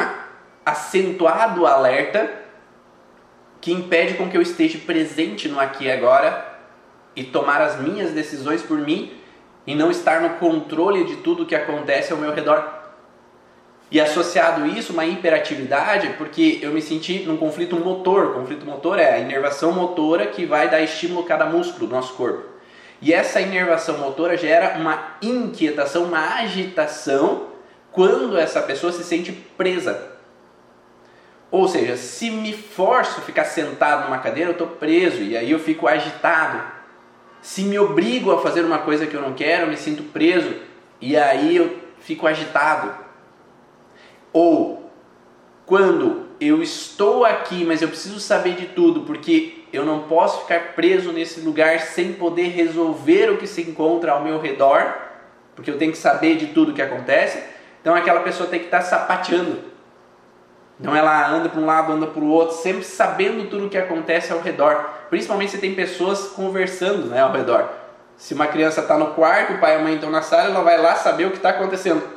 [0.64, 2.30] acentuado alerta
[3.60, 6.54] que impede com que eu esteja presente no aqui e agora
[7.16, 9.12] e tomar as minhas decisões por mim
[9.66, 12.83] e não estar no controle de tudo que acontece ao meu redor.
[13.94, 18.26] E associado isso, uma hiperatividade, porque eu me senti num conflito motor.
[18.26, 21.94] O conflito motor é a inervação motora que vai dar estímulo a cada músculo do
[21.94, 22.42] nosso corpo.
[23.00, 27.50] E essa inervação motora gera uma inquietação, uma agitação
[27.92, 30.10] quando essa pessoa se sente presa.
[31.48, 35.52] Ou seja, se me forço a ficar sentado numa cadeira, eu estou preso e aí
[35.52, 36.60] eu fico agitado.
[37.40, 40.52] Se me obrigo a fazer uma coisa que eu não quero, eu me sinto preso
[41.00, 43.03] e aí eu fico agitado.
[44.34, 44.90] Ou
[45.64, 50.74] quando eu estou aqui, mas eu preciso saber de tudo, porque eu não posso ficar
[50.74, 54.92] preso nesse lugar sem poder resolver o que se encontra ao meu redor,
[55.54, 57.40] porque eu tenho que saber de tudo que acontece.
[57.80, 59.72] Então aquela pessoa tem que estar sapateando.
[60.80, 63.78] Então ela anda para um lado, anda para o outro, sempre sabendo tudo o que
[63.78, 64.90] acontece ao redor.
[65.08, 67.68] Principalmente se tem pessoas conversando né, ao redor.
[68.16, 70.62] Se uma criança está no quarto, o pai e a mãe estão na sala, ela
[70.62, 72.13] vai lá saber o que está acontecendo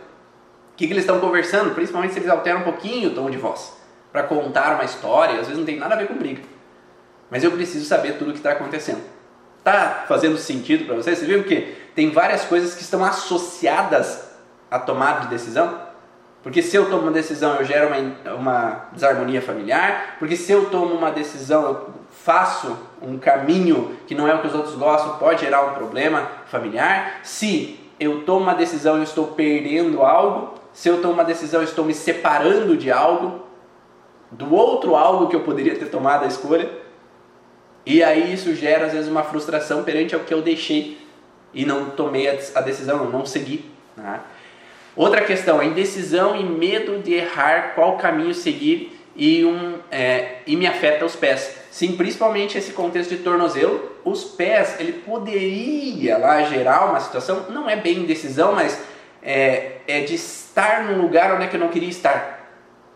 [0.78, 3.74] que, que eles estão conversando, principalmente se eles alteram um pouquinho o tom de voz,
[4.12, 6.42] para contar uma história, às vezes não tem nada a ver com briga.
[7.30, 9.02] Mas eu preciso saber tudo o que está acontecendo.
[9.63, 11.18] Tá fazendo sentido para vocês?
[11.18, 14.30] Você viu que tem várias coisas que estão associadas
[14.72, 15.88] à tomada de decisão?
[16.42, 20.70] Porque se eu tomo uma decisão eu gero uma, uma desarmonia familiar, porque se eu
[20.70, 25.18] tomo uma decisão eu faço um caminho que não é o que os outros gostam,
[25.18, 27.20] pode gerar um problema familiar.
[27.24, 31.63] Se eu tomo uma decisão e eu estou perdendo algo, se eu tomo uma decisão
[31.63, 33.42] estou me separando de algo,
[34.30, 36.70] do outro algo que eu poderia ter tomado a escolha.
[37.84, 41.00] E aí isso gera às vezes uma frustração perante ao que eu deixei
[41.52, 43.66] e não tomei a decisão, não segui.
[43.96, 44.20] Né?
[44.96, 50.56] Outra questão, a indecisão e medo de errar qual caminho seguir e, um, é, e
[50.56, 51.58] me afeta os pés.
[51.72, 57.68] Sim, principalmente esse contexto de tornozelo, os pés, ele poderia lá gerar uma situação, não
[57.68, 58.80] é bem indecisão, mas
[59.28, 62.48] é, é de estar num lugar onde é que eu não queria estar.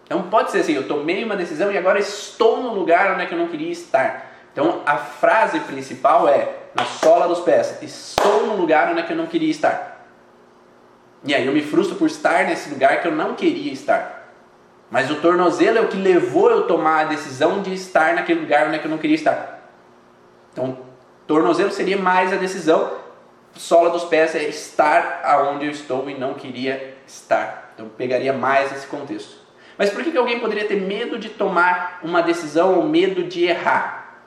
[0.06, 3.26] Então pode ser assim, eu tomei uma decisão e agora estou no lugar onde é
[3.26, 4.32] que eu não queria estar.
[4.54, 9.12] Então a frase principal é na sola dos pés, estou no lugar onde é que
[9.12, 10.08] eu não queria estar.
[11.26, 14.30] E aí eu me frustro por estar nesse lugar que eu não queria estar.
[14.90, 18.40] Mas o tornozelo é o que levou eu a tomar a decisão de estar naquele
[18.40, 19.70] lugar onde é eu não queria estar.
[20.54, 20.78] Então,
[21.28, 23.01] tornozelo seria mais a decisão,
[23.56, 27.72] sola dos pés é estar aonde eu estou e não queria estar.
[27.74, 29.42] Então, pegaria mais esse contexto.
[29.78, 33.46] Mas por que, que alguém poderia ter medo de tomar uma decisão ou medo de
[33.46, 34.22] errar?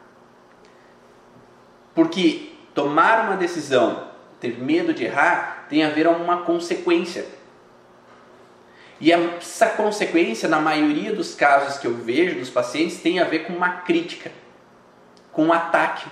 [1.94, 4.08] Porque tomar uma decisão,
[4.40, 7.24] ter medo de errar, tem a ver com uma consequência.
[9.00, 13.40] E essa consequência, na maioria dos casos que eu vejo dos pacientes, tem a ver
[13.40, 14.32] com uma crítica,
[15.32, 16.06] com um ataque,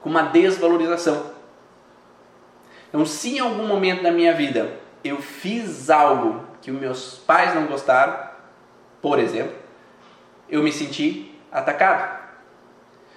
[0.00, 1.37] com uma desvalorização.
[2.88, 7.54] Então, se em algum momento da minha vida eu fiz algo que os meus pais
[7.54, 8.18] não gostaram,
[9.00, 9.54] por exemplo,
[10.48, 12.18] eu me senti atacado.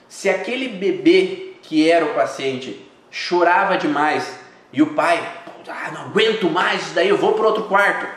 [0.08, 4.40] Se aquele bebê que era o paciente chorava demais
[4.74, 5.22] e o pai
[5.68, 8.08] ah, não aguento mais isso daí, eu vou para outro quarto.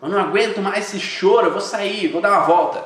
[0.00, 2.84] Eu não aguento mais esse choro, eu vou sair, vou dar uma volta.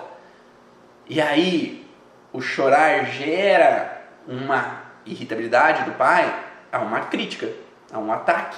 [1.08, 1.86] E aí,
[2.32, 6.34] o chorar gera uma irritabilidade do pai,
[6.72, 7.48] há uma crítica,
[7.92, 8.56] há um ataque,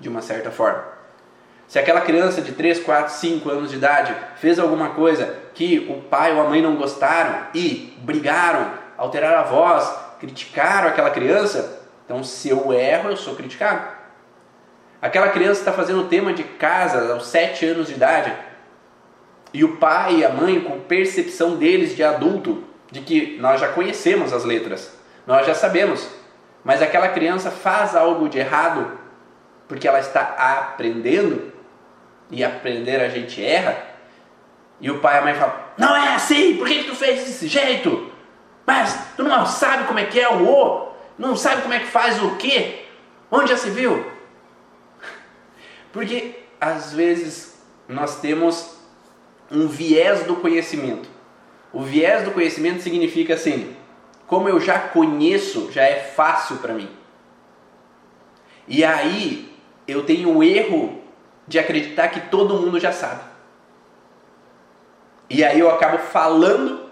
[0.00, 0.82] de uma certa forma.
[1.68, 6.02] Se aquela criança de 3, 4, 5 anos de idade fez alguma coisa que o
[6.08, 12.24] pai ou a mãe não gostaram e brigaram, alteraram a voz, criticaram aquela criança, então
[12.24, 13.86] se eu erro, eu sou criticado.
[15.00, 18.34] Aquela criança está fazendo o tema de casa aos 7 anos de idade
[19.52, 23.68] e o pai e a mãe, com percepção deles de adulto, de que nós já
[23.68, 24.92] conhecemos as letras,
[25.26, 26.08] nós já sabemos,
[26.64, 28.98] mas aquela criança faz algo de errado
[29.70, 31.52] porque ela está aprendendo
[32.30, 33.76] e aprender a gente erra.
[34.80, 37.46] E o pai e a mãe falam: Não é assim, por que, tu fez desse
[37.46, 38.10] jeito?
[38.66, 41.86] Mas tu não sabe como é que é o O, não sabe como é que
[41.86, 42.84] faz o quê?
[43.30, 44.04] Onde já se viu?
[45.92, 48.76] Porque às vezes nós temos
[49.50, 51.08] um viés do conhecimento.
[51.72, 53.76] O viés do conhecimento significa assim:
[54.30, 56.88] como eu já conheço, já é fácil para mim.
[58.68, 59.52] E aí
[59.88, 61.02] eu tenho o erro
[61.48, 63.22] de acreditar que todo mundo já sabe.
[65.28, 66.88] E aí eu acabo falando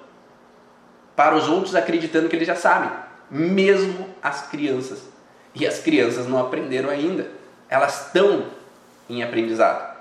[1.14, 2.90] para os outros acreditando que eles já sabem,
[3.30, 5.04] mesmo as crianças.
[5.54, 7.30] E as crianças não aprenderam ainda.
[7.68, 8.46] Elas estão
[9.08, 9.96] em aprendizado.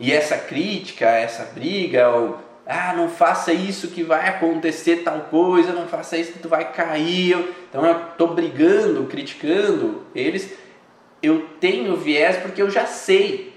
[0.00, 5.72] E essa crítica, essa briga, ou ah, não faça isso que vai acontecer tal coisa,
[5.72, 7.54] não faça isso que tu vai cair.
[7.68, 10.52] Então eu estou brigando, criticando eles.
[11.22, 13.54] Eu tenho viés porque eu já sei.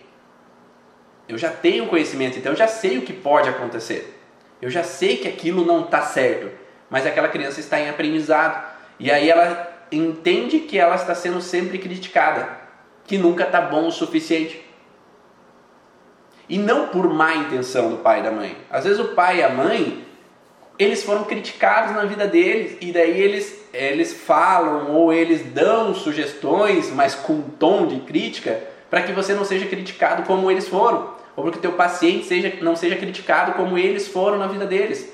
[1.27, 4.15] Eu já tenho conhecimento, então eu já sei o que pode acontecer.
[4.61, 6.51] Eu já sei que aquilo não está certo,
[6.89, 8.63] mas aquela criança está em aprendizado.
[8.99, 12.57] E aí ela entende que ela está sendo sempre criticada
[13.05, 14.63] que nunca está bom o suficiente.
[16.49, 18.57] E não por má intenção do pai e da mãe.
[18.71, 20.03] Às vezes o pai e a mãe,
[20.79, 26.89] eles foram criticados na vida deles e daí eles, eles falam ou eles dão sugestões,
[26.91, 31.43] mas com tom de crítica, para que você não seja criticado como eles foram, ou
[31.43, 35.13] para que o teu paciente seja, não seja criticado como eles foram na vida deles.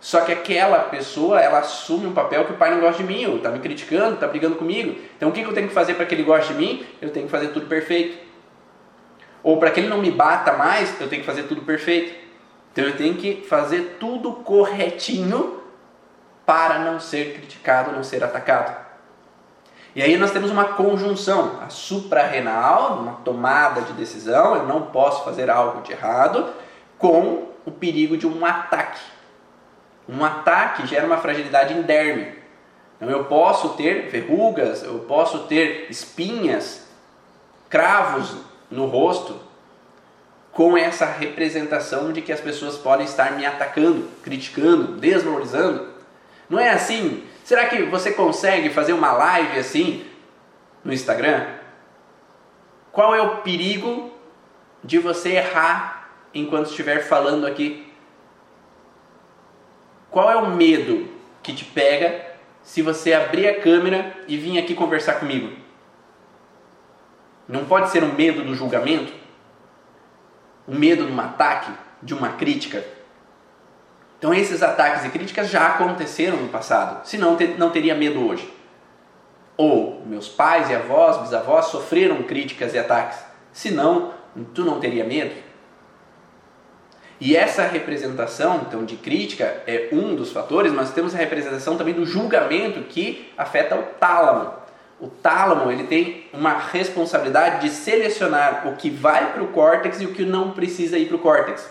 [0.00, 3.26] Só que aquela pessoa, ela assume um papel que o pai não gosta de mim,
[3.26, 4.94] ou está me criticando, está brigando comigo.
[5.16, 6.84] Então o que eu tenho que fazer para que ele goste de mim?
[7.00, 8.27] Eu tenho que fazer tudo perfeito.
[9.42, 12.14] Ou para que ele não me bata mais, eu tenho que fazer tudo perfeito.
[12.72, 15.60] Então eu tenho que fazer tudo corretinho
[16.44, 18.86] para não ser criticado, não ser atacado.
[19.94, 25.24] E aí nós temos uma conjunção, a suprarrenal, uma tomada de decisão, eu não posso
[25.24, 26.52] fazer algo de errado,
[26.98, 29.00] com o perigo de um ataque
[30.08, 32.32] um ataque gera uma fragilidade em derme.
[32.96, 36.88] Então eu posso ter verrugas, eu posso ter espinhas,
[37.68, 38.36] cravos
[38.70, 39.40] no rosto,
[40.52, 45.88] com essa representação de que as pessoas podem estar me atacando, criticando, desvalorizando.
[46.50, 47.22] Não é assim?
[47.44, 50.04] Será que você consegue fazer uma live assim
[50.84, 51.46] no Instagram?
[52.90, 54.12] Qual é o perigo
[54.82, 57.86] de você errar enquanto estiver falando aqui?
[60.10, 61.08] Qual é o medo
[61.42, 62.26] que te pega
[62.62, 65.67] se você abrir a câmera e vir aqui conversar comigo?
[67.48, 69.12] Não pode ser um medo do julgamento?
[70.66, 71.72] Um medo de um ataque,
[72.02, 72.84] de uma crítica?
[74.18, 78.52] Então esses ataques e críticas já aconteceram no passado, senão não teria medo hoje.
[79.56, 83.18] Ou meus pais e avós, bisavós sofreram críticas e ataques,
[83.52, 84.12] senão
[84.54, 85.34] tu não teria medo.
[87.20, 91.94] E essa representação, então, de crítica é um dos fatores, mas temos a representação também
[91.94, 94.52] do julgamento que afeta o tálamo.
[95.00, 100.06] O tálamo ele tem uma responsabilidade de selecionar o que vai para o córtex e
[100.06, 101.70] o que não precisa ir para o córtex.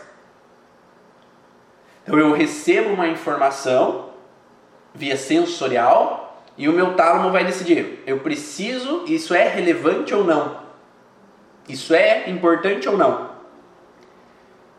[2.04, 4.12] Então eu recebo uma informação
[4.94, 10.66] via sensorial e o meu tálamo vai decidir: eu preciso, isso é relevante ou não?
[11.68, 13.37] Isso é importante ou não?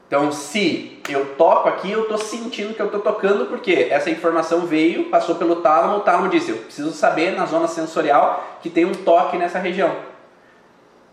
[0.08, 4.66] Então, se eu toco aqui, eu estou sentindo que eu estou tocando porque essa informação
[4.66, 8.86] veio, passou pelo tálamo, o tálamo disse: eu preciso saber na zona sensorial que tem
[8.86, 9.94] um toque nessa região.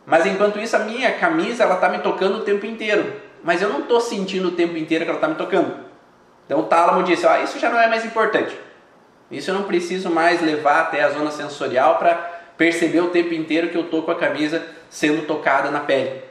[0.05, 3.67] Mas enquanto isso, a minha camisa ela está me tocando o tempo inteiro, mas eu
[3.67, 5.75] não estou sentindo o tempo inteiro que ela está me tocando.
[6.45, 8.57] Então o tálamo disse: ah, isso já não é mais importante.
[9.29, 12.13] Isso eu não preciso mais levar até a zona sensorial para
[12.55, 16.23] perceber o tempo inteiro que eu estou com a camisa sendo tocada na pele.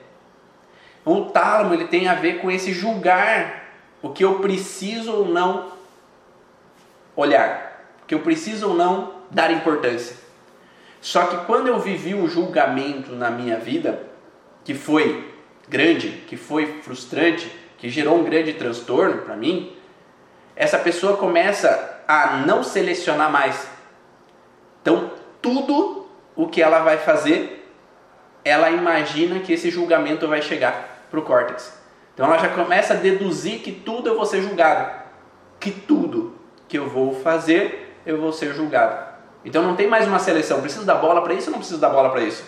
[1.04, 3.64] O tálamo ele tem a ver com esse julgar
[4.00, 5.72] o que eu preciso ou não
[7.14, 10.16] olhar, o que eu preciso ou não dar importância.
[11.00, 14.02] Só que quando eu vivi um julgamento na minha vida,
[14.64, 15.32] que foi
[15.68, 19.76] grande, que foi frustrante, que gerou um grande transtorno para mim,
[20.56, 23.68] essa pessoa começa a não selecionar mais.
[24.80, 25.10] Então,
[25.42, 27.70] tudo o que ela vai fazer,
[28.42, 31.78] ela imagina que esse julgamento vai chegar para o córtex.
[32.12, 34.90] Então ela já começa a deduzir que tudo eu vou ser julgado,
[35.60, 36.34] que tudo
[36.68, 39.14] que eu vou fazer eu vou ser julgado.
[39.44, 40.60] Então não tem mais uma seleção.
[40.60, 42.44] Preciso dar bola para isso ou não preciso dar bola para isso?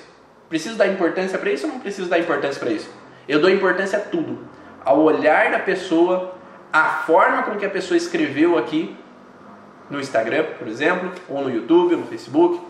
[0.48, 2.90] Preciso dar importância para isso ou não preciso dar importância para isso?
[3.28, 4.38] Eu dou importância a tudo.
[4.84, 6.34] Ao olhar da pessoa,
[6.72, 8.96] a forma com que a pessoa escreveu aqui
[9.90, 12.60] no Instagram, por exemplo, ou no YouTube, no Facebook,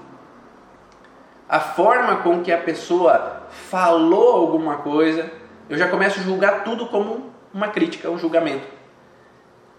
[1.49, 5.31] a forma com que a pessoa falou alguma coisa,
[5.69, 8.67] eu já começo a julgar tudo como uma crítica, um julgamento.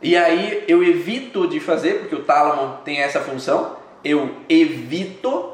[0.02, 5.54] E aí eu evito de fazer, porque o tálamo tem essa função, eu evito,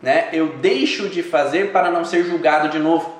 [0.00, 0.28] né?
[0.32, 3.16] Eu deixo de fazer para não ser julgado de novo.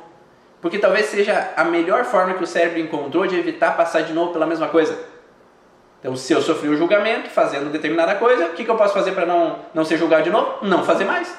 [0.61, 4.33] Porque talvez seja a melhor forma que o cérebro encontrou de evitar passar de novo
[4.33, 4.99] pela mesma coisa.
[6.01, 9.13] Então, se eu sofri um julgamento fazendo determinada coisa, o que, que eu posso fazer
[9.13, 10.65] para não, não ser julgado de novo?
[10.65, 11.37] Não fazer mais.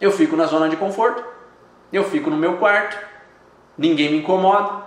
[0.00, 1.22] Eu fico na zona de conforto.
[1.92, 3.09] Eu fico no meu quarto
[3.76, 4.84] ninguém me incomoda.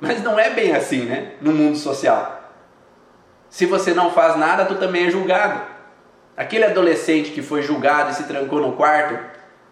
[0.00, 1.32] Mas não é bem assim, né?
[1.40, 2.52] No mundo social.
[3.48, 5.60] Se você não faz nada, tu também é julgado.
[6.36, 9.18] Aquele adolescente que foi julgado e se trancou no quarto,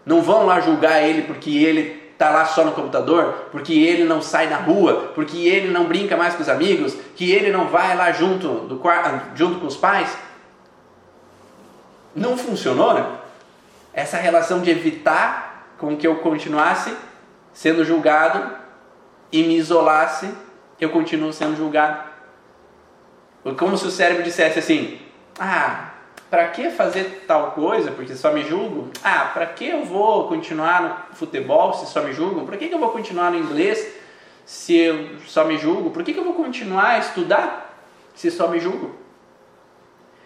[0.05, 4.21] não vão lá julgar ele porque ele está lá só no computador, porque ele não
[4.21, 7.95] sai na rua, porque ele não brinca mais com os amigos, que ele não vai
[7.97, 8.81] lá junto, do,
[9.35, 10.15] junto com os pais.
[12.15, 13.05] Não funcionou, né?
[13.93, 16.95] Essa relação de evitar com que eu continuasse
[17.53, 18.57] sendo julgado
[19.31, 20.29] e me isolasse,
[20.79, 22.11] eu continuo sendo julgado.
[23.57, 24.99] Como se o cérebro dissesse assim:
[25.39, 25.91] Ah,
[26.29, 28.89] para que fazer tal coisa porque só me julgo?
[29.03, 32.45] Ah, para que eu vou continuar no futebol se só me julgam?
[32.45, 33.93] Para que, eu vou continuar no inglês
[34.45, 35.91] se eu só me julgo?
[35.91, 37.77] Por que, que eu vou continuar a estudar
[38.15, 38.95] se só me julgo?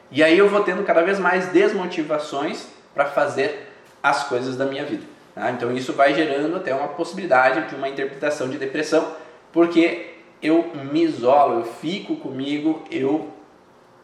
[0.10, 3.70] E aí eu vou tendo cada vez mais desmotivações para fazer
[4.02, 5.17] as coisas da minha vida.
[5.38, 5.52] Tá?
[5.52, 9.16] Então isso vai gerando até uma possibilidade de uma interpretação de depressão,
[9.54, 13.32] porque eu me isolo, eu fico comigo, eu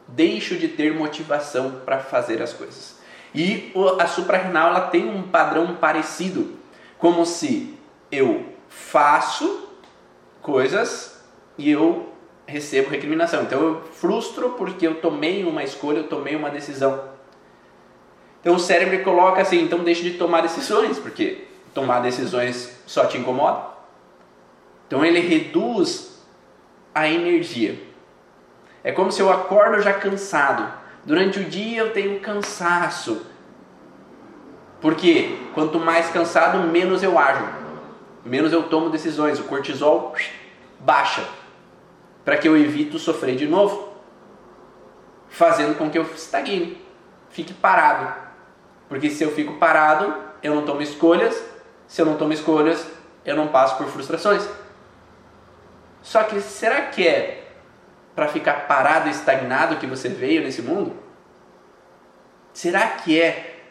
[0.07, 2.99] deixo de ter motivação para fazer as coisas.
[3.34, 6.53] E a suprarrenal ela tem um padrão parecido,
[6.99, 7.73] como se
[8.11, 9.69] eu faço
[10.39, 11.19] coisas
[11.57, 12.09] e eu
[12.45, 13.41] recebo recriminação.
[13.41, 17.12] Então eu frustro porque eu tomei uma escolha, eu tomei uma decisão.
[18.43, 23.17] Então o cérebro coloca assim, então deixe de tomar decisões, porque tomar decisões só te
[23.17, 23.67] incomoda.
[24.85, 26.21] Então ele reduz
[26.93, 27.81] a energia.
[28.83, 30.69] É como se eu acordo já cansado.
[31.05, 33.25] Durante o dia eu tenho cansaço.
[34.81, 37.47] Porque quanto mais cansado, menos eu ajo.
[38.25, 40.13] menos eu tomo decisões, o cortisol
[40.79, 41.25] baixa,
[42.25, 43.93] para que eu evito sofrer de novo,
[45.29, 46.77] fazendo com que eu estagne,
[47.29, 48.22] fique parado.
[48.93, 51.43] Porque se eu fico parado, eu não tomo escolhas,
[51.87, 52.85] se eu não tomo escolhas,
[53.25, 54.47] eu não passo por frustrações.
[56.03, 57.47] Só que será que é
[58.13, 60.95] para ficar parado e estagnado que você veio nesse mundo?
[62.53, 63.63] Será que é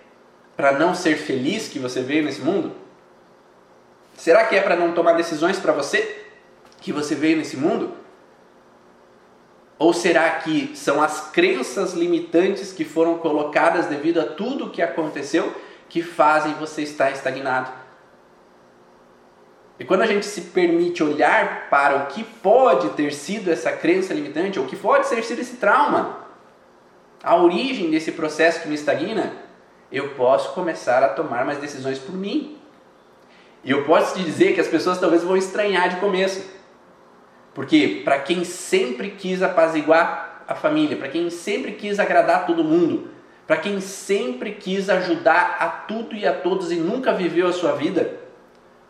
[0.56, 2.72] para não ser feliz que você veio nesse mundo?
[4.16, 6.26] Será que é para não tomar decisões para você
[6.80, 7.94] que você veio nesse mundo?
[9.82, 14.80] Ou será que são as crenças limitantes que foram colocadas devido a tudo o que
[14.80, 15.52] aconteceu
[15.88, 17.68] que fazem você estar estagnado?
[19.80, 24.14] E quando a gente se permite olhar para o que pode ter sido essa crença
[24.14, 26.28] limitante, ou o que pode ter sido esse trauma,
[27.20, 29.32] a origem desse processo que me estagna,
[29.90, 32.56] eu posso começar a tomar mais decisões por mim.
[33.64, 36.61] E eu posso te dizer que as pessoas talvez vão estranhar de começo.
[37.54, 43.08] Porque para quem sempre quis apaziguar a família, para quem sempre quis agradar todo mundo,
[43.46, 47.72] para quem sempre quis ajudar a tudo e a todos e nunca viveu a sua
[47.72, 48.20] vida,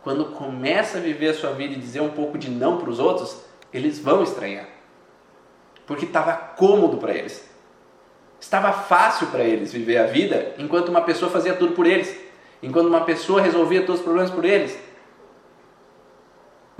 [0.03, 2.99] quando começa a viver a sua vida e dizer um pouco de não para os
[2.99, 3.41] outros,
[3.73, 4.67] eles vão estranhar.
[5.87, 7.49] Porque estava cômodo para eles.
[8.41, 12.17] Estava fácil para eles viver a vida enquanto uma pessoa fazia tudo por eles.
[12.63, 14.77] Enquanto uma pessoa resolvia todos os problemas por eles.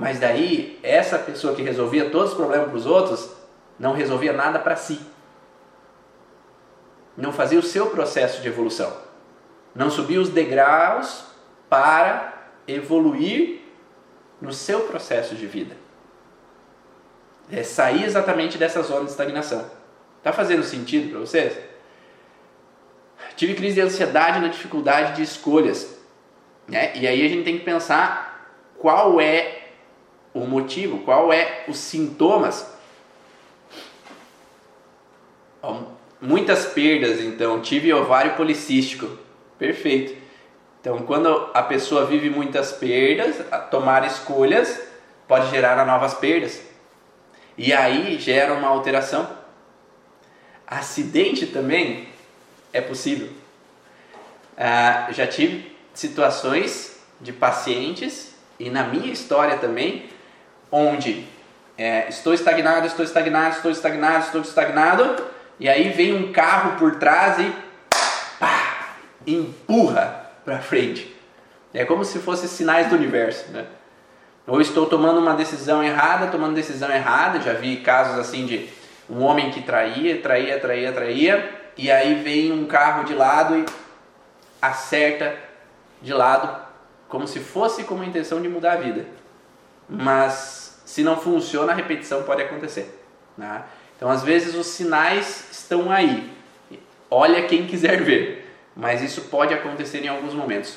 [0.03, 3.31] Mas daí, essa pessoa que resolvia todos os problemas para os outros,
[3.79, 5.01] não resolvia nada para si.
[7.17, 8.93] Não fazia o seu processo de evolução.
[9.73, 11.27] Não subia os degraus
[11.71, 13.61] para evoluir
[14.41, 15.77] no seu processo de vida.
[17.49, 19.71] É sair exatamente dessa zona de estagnação.
[20.21, 21.57] Tá fazendo sentido para vocês?
[23.37, 25.97] Tive crise de ansiedade na dificuldade de escolhas.
[26.67, 26.91] Né?
[26.97, 29.62] E aí a gente tem que pensar qual é
[30.35, 32.71] o motivo, qual é os sintomas.
[36.21, 39.19] muitas perdas, então, tive ovário policístico.
[39.59, 40.21] Perfeito.
[40.81, 43.37] Então, quando a pessoa vive muitas perdas,
[43.71, 44.81] tomar escolhas
[45.29, 46.61] pode gerar novas perdas.
[47.57, 49.29] E aí gera uma alteração.
[50.67, 52.09] Acidente também
[52.73, 53.29] é possível.
[54.57, 60.09] Ah, já tive situações de pacientes e na minha história também,
[60.73, 61.27] onde
[61.77, 65.25] é, estou estagnado, estou estagnado, estou estagnado, estou estagnado,
[65.61, 67.53] e aí vem um carro por trás e
[68.41, 68.97] pá,
[69.27, 71.15] empurra para frente.
[71.75, 73.67] É como se fossem sinais do universo, né?
[74.47, 77.41] Ou estou tomando uma decisão errada, tomando decisão errada.
[77.41, 78.69] Já vi casos assim de
[79.09, 83.65] um homem que traía, traía, traía, traía, e aí vem um carro de lado e
[84.61, 85.35] acerta
[86.01, 86.61] de lado,
[87.09, 89.07] como se fosse com a intenção de mudar a vida.
[89.89, 90.62] Mas
[90.93, 92.99] se não funciona, a repetição pode acontecer.
[93.37, 93.63] Né?
[93.97, 96.31] Então, às vezes, os sinais estão aí.
[97.11, 98.43] Olha quem quiser ver
[98.75, 100.77] mas isso pode acontecer em alguns momentos.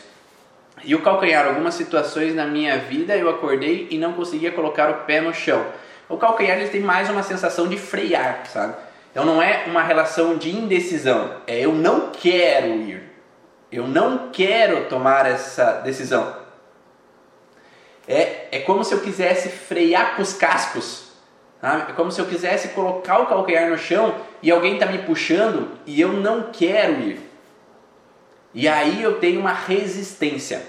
[0.83, 5.05] E o calcanhar, algumas situações na minha vida eu acordei e não conseguia colocar o
[5.05, 5.65] pé no chão.
[6.09, 8.75] O calcanhar ele tem mais uma sensação de frear, sabe?
[9.11, 13.03] Então não é uma relação de indecisão, é eu não quero ir,
[13.71, 16.44] eu não quero tomar essa decisão.
[18.07, 21.11] É, é como se eu quisesse frear com os cascos,
[21.59, 21.91] sabe?
[21.91, 25.71] é como se eu quisesse colocar o calcanhar no chão e alguém está me puxando
[25.85, 27.19] e eu não quero ir.
[28.53, 30.61] E aí eu tenho uma resistência,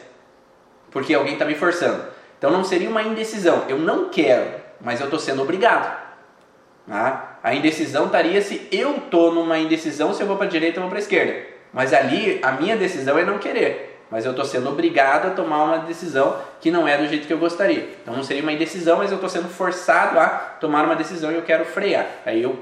[0.91, 2.05] porque alguém está me forçando.
[2.39, 3.65] Então não seria uma indecisão.
[3.69, 6.05] Eu não quero, mas eu estou sendo obrigado.
[6.89, 7.39] Tá?
[7.43, 10.89] A indecisão estaria se eu estou numa indecisão se eu vou para a direita ou
[10.89, 11.47] para a esquerda.
[11.73, 13.96] Mas ali a minha decisão é não querer.
[14.11, 17.33] Mas eu estou sendo obrigado a tomar uma decisão que não é do jeito que
[17.33, 17.97] eu gostaria.
[18.03, 20.29] Então não seria uma indecisão, mas eu estou sendo forçado a
[20.61, 22.07] tomar uma decisão e eu quero frear.
[22.25, 22.57] Aí o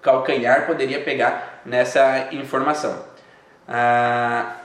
[0.00, 3.04] calcanhar poderia pegar nessa informação.
[3.66, 4.56] Ah,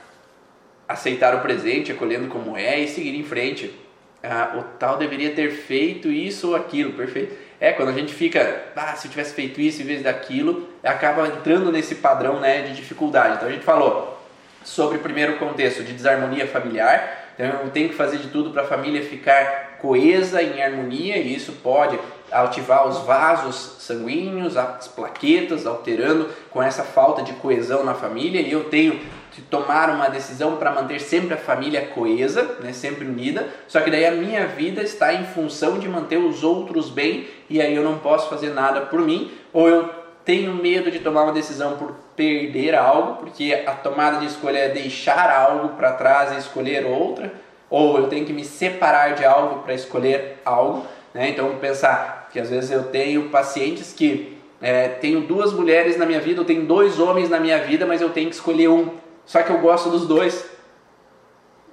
[0.86, 3.74] aceitar o presente, acolhendo como é e seguir em frente.
[4.22, 7.34] Ah, o tal deveria ter feito isso ou aquilo, perfeito.
[7.58, 11.26] É, quando a gente fica, ah, se eu tivesse feito isso em vez daquilo, acaba
[11.26, 13.36] entrando nesse padrão né, de dificuldade.
[13.36, 14.19] Então a gente falou
[14.64, 18.62] sobre o primeiro contexto de desarmonia familiar, então eu tenho que fazer de tudo para
[18.62, 21.98] a família ficar coesa, em harmonia, e isso pode
[22.30, 28.52] ativar os vasos sanguíneos, as plaquetas, alterando com essa falta de coesão na família, e
[28.52, 29.00] eu tenho
[29.32, 33.48] de tomar uma decisão para manter sempre a família coesa, né, sempre unida.
[33.68, 37.60] Só que daí a minha vida está em função de manter os outros bem e
[37.60, 39.88] aí eu não posso fazer nada por mim, ou eu
[40.24, 44.68] tenho medo de tomar uma decisão por perder algo, porque a tomada de escolha é
[44.68, 47.32] deixar algo para trás e escolher outra.
[47.70, 50.84] ou eu tenho que me separar de algo para escolher algo.
[51.14, 51.30] Né?
[51.30, 56.20] Então, pensar que às vezes eu tenho pacientes que é, tenho duas mulheres na minha
[56.20, 58.90] vida, eu tenho dois homens na minha vida, mas eu tenho que escolher um.
[59.24, 60.44] Só que eu gosto dos dois.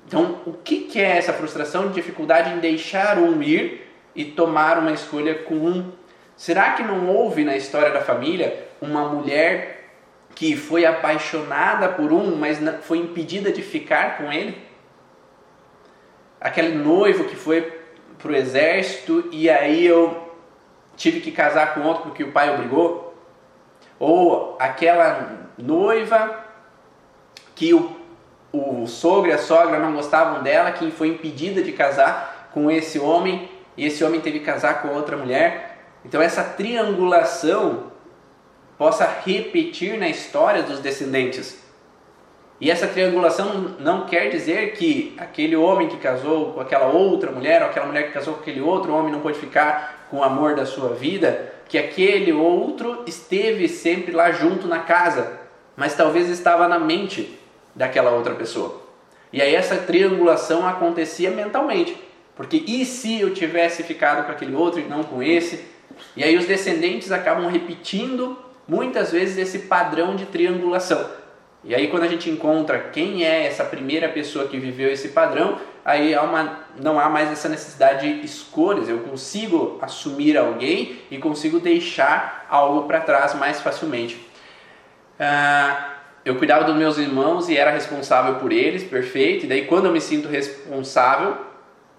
[0.08, 3.86] Então, o que, que é essa frustração de dificuldade em deixar um ir
[4.16, 5.92] e tomar uma escolha com um?
[6.38, 9.77] Será que não houve na história da família uma mulher
[10.38, 14.56] que foi apaixonada por um, mas foi impedida de ficar com ele?
[16.40, 17.82] Aquele noivo que foi
[18.20, 20.32] para o exército e aí eu
[20.96, 23.16] tive que casar com outro porque o pai obrigou?
[23.98, 26.46] Ou aquela noiva
[27.56, 27.98] que o,
[28.54, 33.00] o sogro e a sogra não gostavam dela, que foi impedida de casar com esse
[33.00, 35.80] homem e esse homem teve que casar com outra mulher.
[36.06, 37.87] Então essa triangulação
[38.78, 41.66] possa repetir na história dos descendentes.
[42.60, 47.62] E essa triangulação não quer dizer que aquele homem que casou com aquela outra mulher,
[47.62, 50.56] ou aquela mulher que casou com aquele outro homem não pode ficar com o amor
[50.56, 55.40] da sua vida, que aquele outro esteve sempre lá junto na casa,
[55.76, 57.38] mas talvez estava na mente
[57.76, 58.82] daquela outra pessoa.
[59.32, 61.96] E aí essa triangulação acontecia mentalmente,
[62.36, 65.66] porque e se eu tivesse ficado com aquele outro e não com esse?
[66.16, 71.10] E aí os descendentes acabam repetindo muitas vezes esse padrão de triangulação.
[71.64, 75.58] E aí quando a gente encontra quem é essa primeira pessoa que viveu esse padrão,
[75.84, 78.88] aí há uma, não há mais essa necessidade de escolhas.
[78.88, 84.26] Eu consigo assumir alguém e consigo deixar algo para trás mais facilmente.
[85.20, 85.94] Ah,
[86.24, 89.46] eu cuidava dos meus irmãos e era responsável por eles, perfeito.
[89.46, 91.38] E daí quando eu me sinto responsável,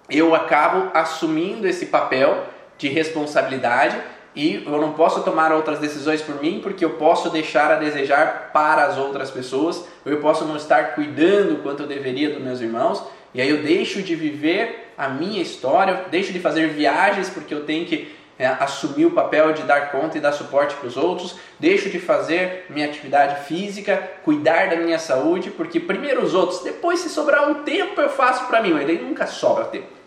[0.08, 2.46] eu acabo assumindo esse papel
[2.78, 3.98] de responsabilidade
[4.34, 8.50] e eu não posso tomar outras decisões por mim porque eu posso deixar a desejar
[8.52, 12.60] para as outras pessoas, ou eu posso não estar cuidando quanto eu deveria dos meus
[12.60, 13.02] irmãos,
[13.34, 17.64] e aí eu deixo de viver a minha história, deixo de fazer viagens porque eu
[17.64, 21.36] tenho que é, assumir o papel de dar conta e dar suporte para os outros,
[21.58, 27.00] deixo de fazer minha atividade física, cuidar da minha saúde, porque primeiro os outros, depois
[27.00, 29.97] se sobrar um tempo eu faço para mim, mas daí nunca sobra tempo.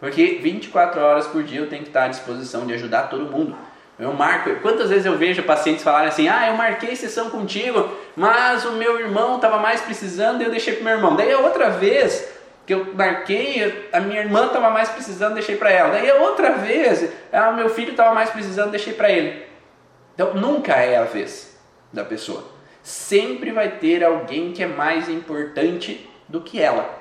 [0.00, 3.54] Porque 24 horas por dia eu tenho que estar à disposição de ajudar todo mundo.
[3.98, 4.50] Eu marco.
[4.62, 8.98] Quantas vezes eu vejo pacientes falarem assim: ah, eu marquei sessão contigo, mas o meu
[8.98, 11.14] irmão estava mais precisando e eu deixei para meu irmão.
[11.14, 12.26] Daí a outra vez
[12.66, 15.90] que eu marquei, a minha irmã estava mais precisando, deixei para ela.
[15.90, 19.44] Daí a outra vez, ah, meu filho estava mais precisando, deixei para ele.
[20.14, 21.58] Então nunca é a vez
[21.92, 22.44] da pessoa.
[22.82, 26.99] Sempre vai ter alguém que é mais importante do que ela.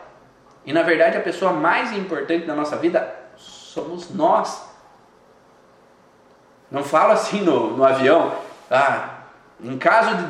[0.70, 4.70] E na verdade a pessoa mais importante da nossa vida somos nós.
[6.70, 8.36] Não fala assim no, no avião,
[8.70, 9.22] ah,
[9.60, 10.26] em caso de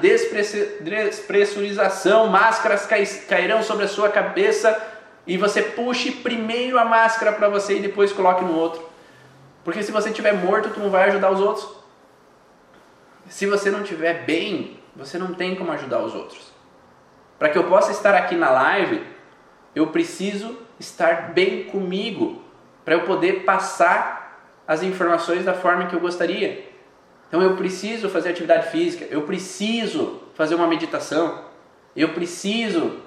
[0.79, 2.87] despressurização, máscaras
[3.27, 4.81] cairão sobre a sua cabeça
[5.27, 8.81] e você puxe primeiro a máscara para você e depois coloque no outro.
[9.65, 11.67] Porque se você estiver morto, tu não vai ajudar os outros.
[13.27, 16.53] Se você não estiver bem, você não tem como ajudar os outros.
[17.37, 19.18] Para que eu possa estar aqui na live,
[19.75, 22.41] eu preciso estar bem comigo,
[22.83, 26.69] para eu poder passar as informações da forma que eu gostaria.
[27.27, 31.45] Então eu preciso fazer atividade física, eu preciso fazer uma meditação,
[31.95, 32.97] eu preciso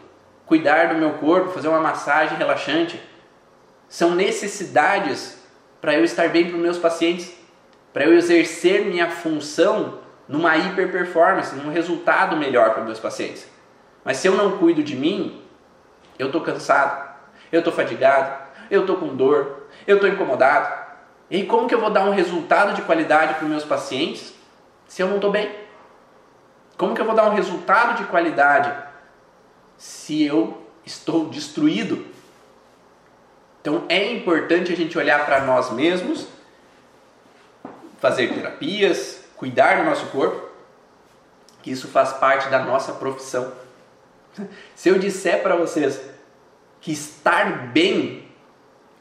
[0.47, 3.01] cuidar do meu corpo, fazer uma massagem relaxante.
[3.89, 5.43] São necessidades
[5.81, 7.35] para eu estar bem para os meus pacientes,
[7.93, 9.99] para eu exercer minha função
[10.29, 13.47] numa hiper performance, num resultado melhor para os meus pacientes.
[14.05, 15.42] Mas se eu não cuido de mim,
[16.19, 17.11] eu estou cansado,
[17.51, 18.35] eu estou fadigado,
[18.71, 20.83] eu estou com dor, eu estou incomodado,
[21.33, 24.35] e como que eu vou dar um resultado de qualidade para os meus pacientes
[24.87, 25.51] se eu não estou bem?
[26.77, 28.71] Como que eu vou dar um resultado de qualidade
[29.79, 32.05] se eu estou destruído?
[33.63, 36.27] Então é importante a gente olhar para nós mesmos,
[37.99, 40.51] fazer terapias, cuidar do nosso corpo,
[41.63, 43.53] que isso faz parte da nossa profissão.
[44.75, 46.01] Se eu disser para vocês
[46.81, 48.23] que estar bem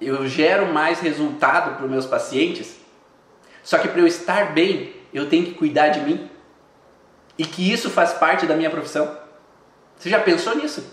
[0.01, 2.75] eu gero mais resultado para os meus pacientes.
[3.63, 6.29] Só que para eu estar bem, eu tenho que cuidar de mim.
[7.37, 9.15] E que isso faz parte da minha profissão.
[9.95, 10.83] Você já pensou nisso?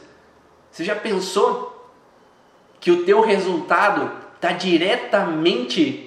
[0.70, 1.90] Você já pensou
[2.78, 6.04] que o teu resultado está diretamente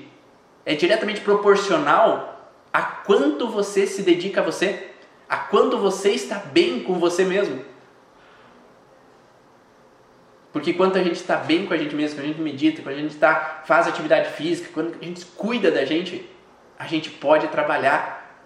[0.64, 4.92] é diretamente proporcional a quanto você se dedica a você,
[5.28, 7.66] a quanto você está bem com você mesmo.
[10.52, 12.96] Porque quando a gente está bem com a gente mesmo, quando a gente medita, quando
[12.96, 16.30] a gente tá, faz atividade física, quando a gente cuida da gente,
[16.78, 18.44] a gente pode trabalhar,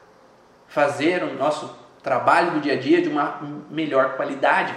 [0.67, 3.39] fazer o nosso trabalho do dia a dia de uma
[3.71, 4.75] melhor qualidade.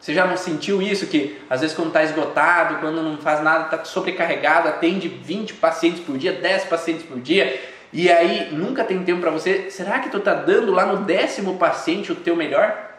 [0.00, 1.06] Você já não sentiu isso?
[1.06, 6.00] Que às vezes quando está esgotado, quando não faz nada, está sobrecarregado, atende 20 pacientes
[6.00, 7.60] por dia, 10 pacientes por dia,
[7.92, 9.70] e aí nunca tem tempo para você.
[9.70, 12.91] Será que tu está dando lá no décimo paciente o teu melhor?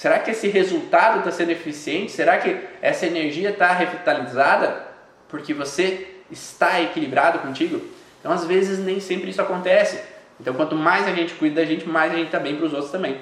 [0.00, 2.10] Será que esse resultado está sendo eficiente?
[2.10, 4.82] Será que essa energia está revitalizada
[5.28, 7.82] porque você está equilibrado contigo?
[8.18, 10.00] Então, às vezes, nem sempre isso acontece.
[10.40, 12.72] Então, quanto mais a gente cuida da gente, mais a gente está bem para os
[12.72, 13.20] outros também.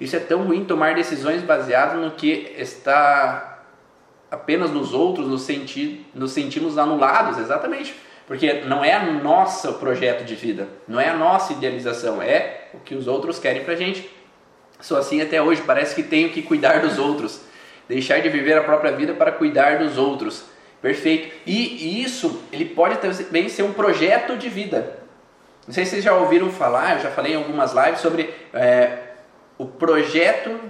[0.00, 3.62] Isso é tão ruim tomar decisões baseadas no que está
[4.30, 7.94] apenas nos outros, nos, senti nos sentimos anulados, exatamente.
[8.26, 12.78] Porque não é o nosso projeto de vida, não é a nossa idealização, é o
[12.78, 14.23] que os outros querem pra gente.
[14.80, 17.40] Sou assim até hoje, parece que tenho que cuidar dos outros,
[17.88, 20.44] deixar de viver a própria vida para cuidar dos outros.
[20.82, 21.34] Perfeito.
[21.46, 24.98] E isso, ele pode também ser um projeto de vida.
[25.66, 28.98] Não sei se vocês já ouviram falar, eu já falei em algumas lives sobre é,
[29.56, 30.60] o projeto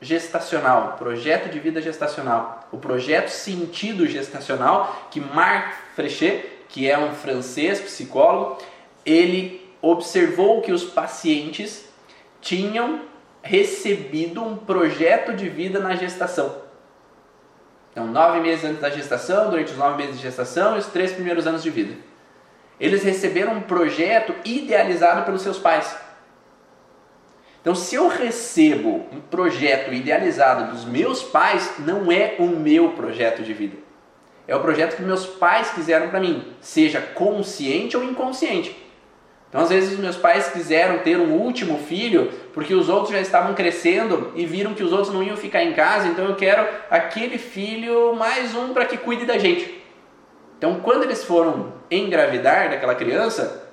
[0.00, 7.12] gestacional, projeto de vida gestacional, o projeto sentido gestacional que Marc Frechet, que é um
[7.12, 8.62] francês psicólogo,
[9.04, 11.88] ele observou que os pacientes
[12.40, 13.00] tinham
[13.44, 16.64] recebido um projeto de vida na gestação.
[17.92, 21.12] Então, nove meses antes da gestação, durante os nove meses de gestação e os três
[21.12, 21.94] primeiros anos de vida.
[22.80, 25.94] Eles receberam um projeto idealizado pelos seus pais.
[27.60, 33.42] Então, se eu recebo um projeto idealizado dos meus pais, não é o meu projeto
[33.42, 33.76] de vida.
[34.48, 38.83] É o projeto que meus pais quiseram para mim, seja consciente ou inconsciente.
[39.54, 43.54] Então, às vezes, meus pais quiseram ter um último filho porque os outros já estavam
[43.54, 47.38] crescendo e viram que os outros não iam ficar em casa, então eu quero aquele
[47.38, 49.80] filho mais um para que cuide da gente.
[50.58, 53.70] Então, quando eles foram engravidar daquela criança,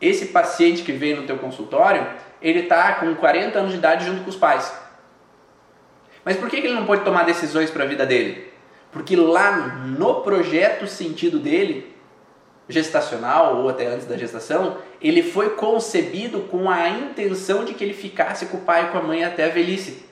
[0.00, 2.06] esse paciente que veio no teu consultório,
[2.40, 4.72] ele está com 40 anos de idade junto com os pais.
[6.24, 8.50] Mas por que ele não pode tomar decisões para a vida dele?
[8.90, 11.94] Porque lá no projeto sentido dele,
[12.68, 17.94] gestacional ou até antes da gestação, ele foi concebido com a intenção de que ele
[17.94, 20.06] ficasse com o pai e com a mãe até a velhice.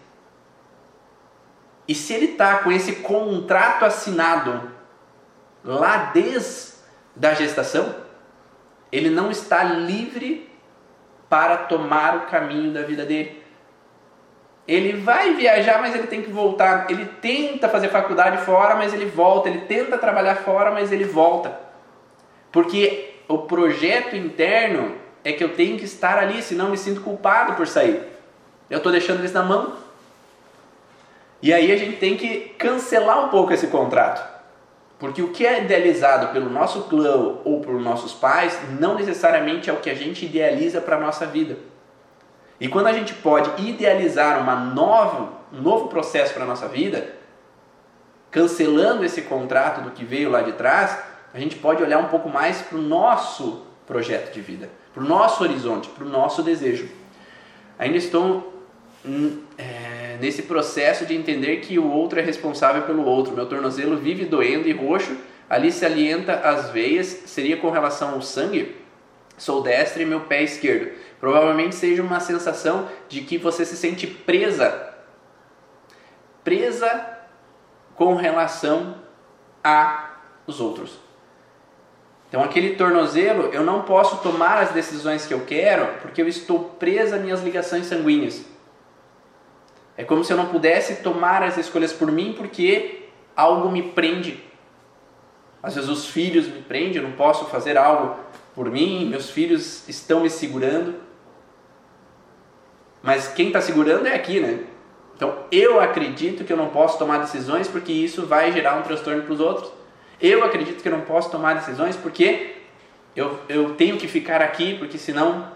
[1.86, 4.70] E se ele está com esse contrato assinado
[5.62, 6.74] lá desde
[7.22, 7.94] a gestação,
[8.90, 10.50] ele não está livre
[11.28, 13.44] para tomar o caminho da vida dele.
[14.66, 16.90] Ele vai viajar, mas ele tem que voltar.
[16.90, 19.48] Ele tenta fazer faculdade fora, mas ele volta.
[19.48, 21.65] Ele tenta trabalhar fora, mas ele volta.
[22.52, 24.94] Porque o projeto interno
[25.24, 28.00] é que eu tenho que estar ali, senão me sinto culpado por sair.
[28.70, 29.74] Eu estou deixando eles na mão.
[31.42, 34.36] E aí a gente tem que cancelar um pouco esse contrato.
[34.98, 39.72] Porque o que é idealizado pelo nosso clã ou por nossos pais não necessariamente é
[39.72, 41.58] o que a gente idealiza para a nossa vida.
[42.58, 47.14] E quando a gente pode idealizar uma nova, um novo processo para a nossa vida,
[48.30, 50.98] cancelando esse contrato do que veio lá de trás,
[51.32, 55.06] a gente pode olhar um pouco mais para o nosso projeto de vida, para o
[55.06, 56.88] nosso horizonte, para o nosso desejo.
[57.78, 58.64] Ainda estou
[59.04, 63.34] hum, é, nesse processo de entender que o outro é responsável pelo outro.
[63.34, 65.16] Meu tornozelo vive doendo e roxo,
[65.48, 68.76] ali se alienta as veias, seria com relação ao sangue?
[69.36, 70.92] Sou destra e meu pé esquerdo.
[71.20, 74.94] Provavelmente seja uma sensação de que você se sente presa,
[76.42, 77.18] presa
[77.94, 78.96] com relação
[79.62, 80.16] a
[80.46, 81.05] os outros.
[82.36, 86.64] Então, aquele tornozelo, eu não posso tomar as decisões que eu quero porque eu estou
[86.78, 88.44] presa às minhas ligações sanguíneas.
[89.96, 94.44] É como se eu não pudesse tomar as escolhas por mim porque algo me prende.
[95.62, 98.16] Às vezes os filhos me prendem, eu não posso fazer algo
[98.54, 100.94] por mim, meus filhos estão me segurando.
[103.02, 104.62] Mas quem está segurando é aqui, né?
[105.14, 109.22] Então eu acredito que eu não posso tomar decisões porque isso vai gerar um transtorno
[109.22, 109.75] para os outros.
[110.20, 112.56] Eu acredito que não posso tomar decisões porque
[113.14, 115.54] eu, eu tenho que ficar aqui, porque senão.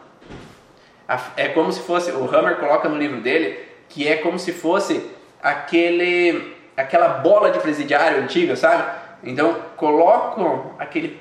[1.37, 2.11] É como se fosse.
[2.13, 5.11] O Hammer coloca no livro dele que é como se fosse
[5.43, 8.85] aquele, aquela bola de presidiário antiga, sabe?
[9.25, 11.21] Então colocam aquele.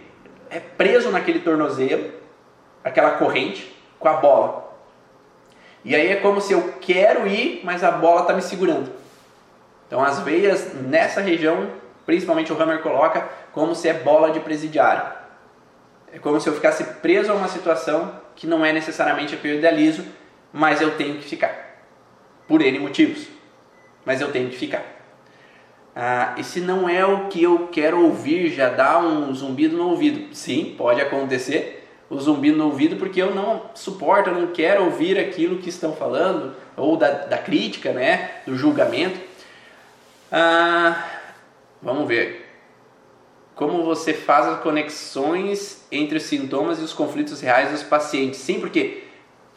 [0.49, 2.11] É preso naquele tornozelo,
[2.83, 4.69] aquela corrente, com a bola.
[5.83, 8.91] E aí é como se eu quero ir, mas a bola está me segurando.
[9.87, 11.69] Então as veias nessa região
[12.09, 15.13] principalmente o Hammer coloca como se é bola de presidiário.
[16.11, 19.47] É como se eu ficasse preso a uma situação que não é necessariamente a que
[19.47, 20.03] eu idealizo,
[20.51, 21.85] mas eu tenho que ficar.
[22.47, 23.27] Por N motivos.
[24.03, 24.83] Mas eu tenho que ficar.
[25.95, 29.89] Ah, e se não é o que eu quero ouvir, já dá um zumbido no
[29.89, 30.33] ouvido?
[30.33, 35.19] Sim, pode acontecer, o zumbido no ouvido porque eu não suporto, eu não quero ouvir
[35.19, 39.19] aquilo que estão falando, ou da, da crítica, né, do julgamento.
[40.31, 41.18] Ah,
[41.81, 42.45] vamos ver.
[43.55, 48.39] Como você faz as conexões entre os sintomas e os conflitos reais dos pacientes?
[48.39, 49.03] Sim, porque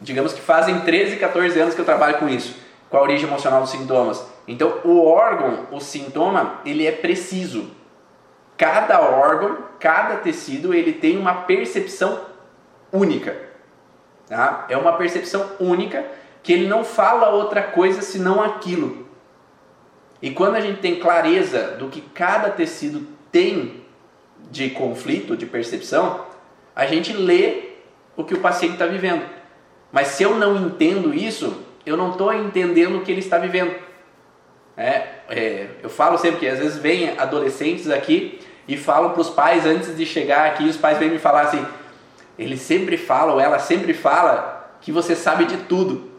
[0.01, 2.55] digamos que fazem 13, 14 anos que eu trabalho com isso,
[2.89, 4.25] com a origem emocional dos sintomas.
[4.47, 7.71] Então, o órgão, o sintoma, ele é preciso.
[8.57, 12.19] Cada órgão, cada tecido, ele tem uma percepção
[12.91, 13.35] única.
[14.27, 14.65] Tá?
[14.69, 16.05] É uma percepção única
[16.41, 19.02] que ele não fala outra coisa senão aquilo.
[20.23, 23.83] E quando a gente tem clareza do que cada tecido tem
[24.49, 26.25] de conflito, de percepção,
[26.73, 27.71] a gente lê
[28.15, 29.21] o que o paciente está vivendo.
[29.91, 33.75] Mas se eu não entendo isso, eu não estou entendendo o que ele está vivendo.
[34.77, 39.29] É, é, eu falo sempre que às vezes vem adolescentes aqui e falam para os
[39.29, 41.65] pais antes de chegar aqui, os pais vêm me falar assim,
[42.39, 46.12] ele sempre fala ou ela sempre fala que você sabe de tudo.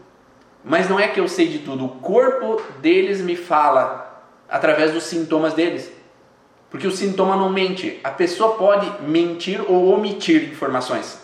[0.64, 5.04] Mas não é que eu sei de tudo, o corpo deles me fala através dos
[5.04, 5.92] sintomas deles.
[6.70, 8.00] Porque o sintoma não mente.
[8.02, 11.20] A pessoa pode mentir ou omitir informações,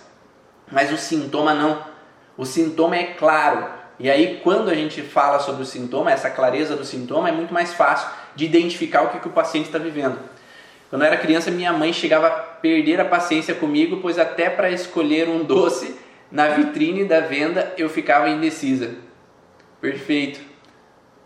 [0.71, 1.83] mas o sintoma não.
[2.37, 3.67] O sintoma é claro.
[3.99, 7.53] E aí, quando a gente fala sobre o sintoma, essa clareza do sintoma é muito
[7.53, 10.19] mais fácil de identificar o que, que o paciente está vivendo.
[10.89, 14.71] Quando eu era criança, minha mãe chegava a perder a paciência comigo, pois até para
[14.71, 15.97] escolher um doce
[16.31, 19.10] na vitrine da venda eu ficava indecisa.
[19.81, 20.41] Perfeito.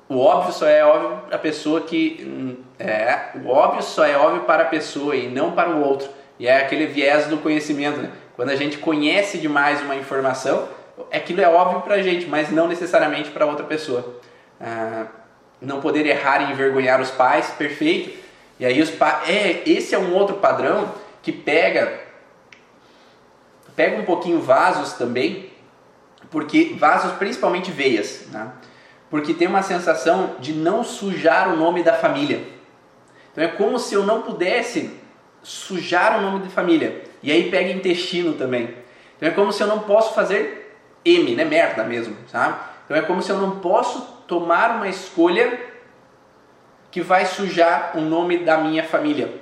[0.08, 4.16] O óbvio só é óbvio para a pessoa que hum, é, o óbvio só é
[4.16, 6.08] óbvio para a pessoa e não para o outro.
[6.38, 8.10] E é aquele viés do conhecimento, né?
[8.36, 10.68] Quando a gente conhece demais uma informação,
[11.12, 14.20] aquilo é óbvio para a gente, mas não necessariamente para outra pessoa.
[14.60, 15.06] Ah,
[15.60, 18.18] não poder errar e envergonhar os pais, perfeito.
[18.58, 20.92] E aí os pais, é, esse é um outro padrão
[21.22, 22.04] que pega
[23.74, 25.50] pega um pouquinho vasos também,
[26.34, 28.50] porque vasos principalmente veias, né?
[29.08, 32.44] Porque tem uma sensação de não sujar o nome da família.
[33.30, 34.90] Então é como se eu não pudesse
[35.44, 37.04] sujar o nome da família.
[37.22, 38.74] E aí pega intestino também.
[39.16, 41.44] Então é como se eu não posso fazer M, né?
[41.44, 42.58] Merda mesmo, sabe?
[42.84, 45.56] Então é como se eu não posso tomar uma escolha
[46.90, 49.32] que vai sujar o nome da minha família.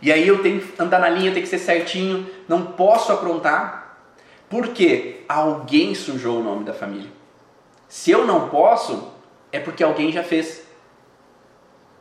[0.00, 3.81] E aí eu tenho que andar na linha, tem que ser certinho, não posso aprontar,
[4.52, 7.08] porque alguém sujou o nome da família.
[7.88, 9.10] Se eu não posso,
[9.50, 10.66] é porque alguém já fez.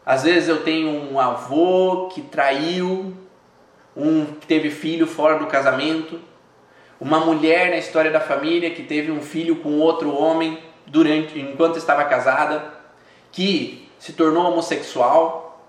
[0.05, 3.15] Às vezes eu tenho um avô que traiu,
[3.95, 6.19] um que teve filho fora do casamento,
[6.99, 11.77] uma mulher na história da família que teve um filho com outro homem durante enquanto
[11.77, 12.73] estava casada,
[13.31, 15.65] que se tornou homossexual.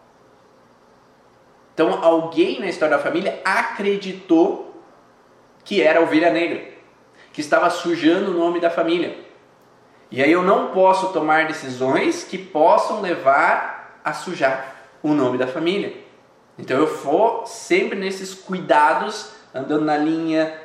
[1.75, 4.83] Então alguém na história da família acreditou
[5.65, 6.72] que era ovelha negra,
[7.33, 9.17] que estava sujando o nome da família.
[10.11, 15.47] E aí eu não posso tomar decisões que possam levar a sujar o nome da
[15.47, 15.95] família.
[16.59, 20.61] Então eu vou sempre nesses cuidados, andando na linha,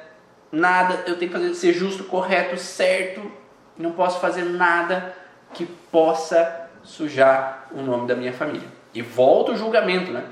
[0.52, 3.32] nada, eu tenho que fazer ser justo, correto, certo.
[3.78, 5.16] Não posso fazer nada
[5.54, 8.68] que possa sujar o nome da minha família.
[8.94, 10.26] E volta o julgamento, né?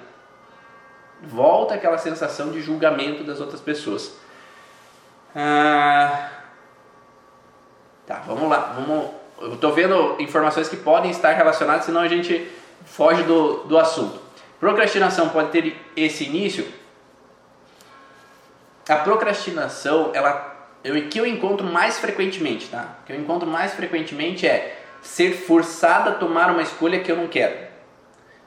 [1.24, 4.18] Volta aquela sensação de julgamento das outras pessoas.
[5.36, 6.30] Ah,
[8.08, 8.74] tá, vamos lá.
[8.78, 9.10] Vamos,
[9.42, 12.50] eu estou vendo informações que podem estar relacionadas, senão a gente
[12.86, 14.22] foge do, do assunto.
[14.60, 16.66] Procrastinação pode ter esse início.
[18.88, 22.96] A procrastinação, ela, eu, que eu encontro mais frequentemente, tá?
[23.02, 27.18] O que eu encontro mais frequentemente é ser forçado a tomar uma escolha que eu
[27.18, 27.68] não quero.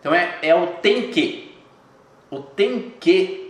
[0.00, 1.54] Então é, é o tem que.
[2.30, 3.47] O tem que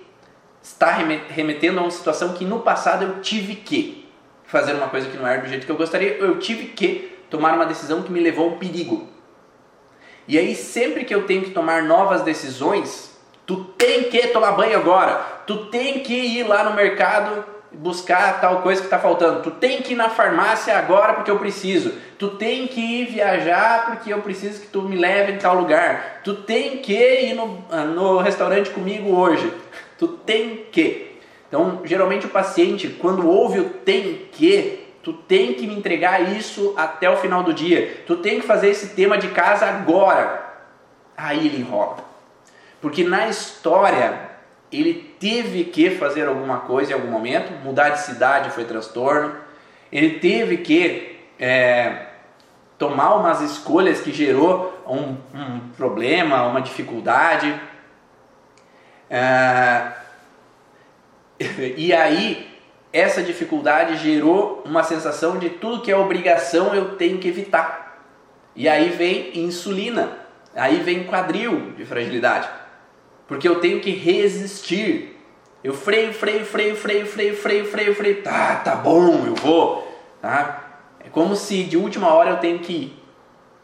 [0.68, 4.08] está remetendo a uma situação que no passado eu tive que
[4.44, 7.54] fazer uma coisa que não era do jeito que eu gostaria, eu tive que tomar
[7.54, 9.08] uma decisão que me levou ao perigo.
[10.26, 14.78] E aí sempre que eu tenho que tomar novas decisões, tu tem que tomar banho
[14.78, 15.16] agora,
[15.46, 19.42] tu tem que ir lá no mercado buscar tal coisa que está faltando.
[19.42, 21.92] Tu tem que ir na farmácia agora porque eu preciso.
[22.18, 26.20] Tu tem que ir viajar porque eu preciso que tu me leve em tal lugar.
[26.24, 29.52] Tu tem que ir no, ah, no restaurante comigo hoje.
[29.98, 31.18] Tu tem que.
[31.48, 36.74] Então, geralmente o paciente, quando ouve o tem que, tu tem que me entregar isso
[36.76, 38.02] até o final do dia.
[38.06, 40.46] Tu tem que fazer esse tema de casa agora.
[41.16, 41.96] Aí ele enrola.
[42.80, 44.28] Porque na história
[44.70, 49.34] ele teve que fazer alguma coisa em algum momento, mudar de cidade foi transtorno,
[49.90, 52.06] ele teve que é,
[52.78, 57.52] tomar umas escolhas que gerou um, um problema, uma dificuldade.
[59.10, 59.92] É,
[61.76, 62.48] e aí
[62.92, 68.02] essa dificuldade gerou uma sensação de tudo que é obrigação eu tenho que evitar.
[68.56, 70.18] E aí vem insulina,
[70.54, 72.48] aí vem quadril de fragilidade.
[73.26, 75.16] Porque eu tenho que resistir.
[75.62, 78.22] Eu freio, freio, freio, freio, freio, freio, freio, freio.
[78.22, 79.86] Tá, tá bom, eu vou.
[80.20, 80.64] Tá?
[81.04, 83.04] É como se de última hora eu tenho que ir.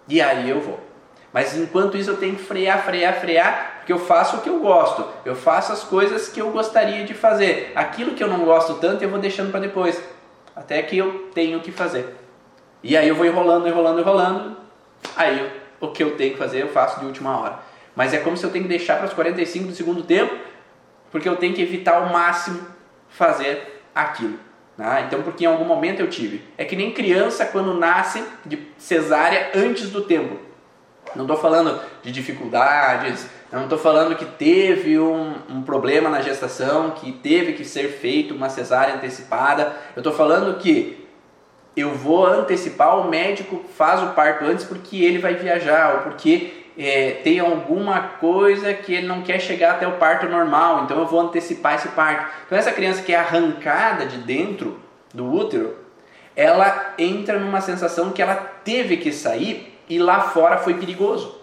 [0.06, 0.78] E aí eu vou.
[1.34, 4.60] Mas enquanto isso eu tenho que frear, frear, frear, porque eu faço o que eu
[4.60, 5.04] gosto.
[5.24, 7.72] Eu faço as coisas que eu gostaria de fazer.
[7.74, 10.00] Aquilo que eu não gosto tanto eu vou deixando para depois.
[10.54, 12.14] Até que eu tenho que fazer.
[12.84, 14.56] E aí eu vou enrolando, enrolando, enrolando.
[15.16, 17.58] Aí eu, o que eu tenho que fazer eu faço de última hora.
[17.96, 20.36] Mas é como se eu tenho que deixar para os 45 do segundo tempo,
[21.10, 22.64] porque eu tenho que evitar ao máximo
[23.08, 24.38] fazer aquilo.
[24.78, 26.44] Ah, então, porque em algum momento eu tive.
[26.56, 30.53] É que nem criança quando nasce de cesárea antes do tempo.
[31.14, 36.90] Não estou falando de dificuldades, não estou falando que teve um, um, problema na gestação,
[36.90, 39.76] que teve que ser feito uma cesárea antecipada.
[39.94, 41.06] Eu estou falando que
[41.76, 46.64] eu vou antecipar, o médico faz o parto antes porque ele vai viajar ou porque
[46.76, 51.06] é, tem alguma coisa que ele não quer chegar até o parto normal, então eu
[51.06, 52.32] vou antecipar esse parto.
[52.46, 54.80] Então essa criança que é arrancada de dentro
[55.12, 55.76] do útero,
[56.34, 61.40] ela entra numa sensação que ela teve que sair e lá fora foi perigoso.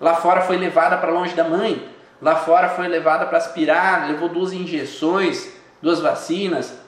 [0.00, 1.88] Lá fora foi levada para longe da mãe,
[2.22, 5.52] lá fora foi levada para aspirar, levou duas injeções,
[5.82, 6.78] duas vacinas.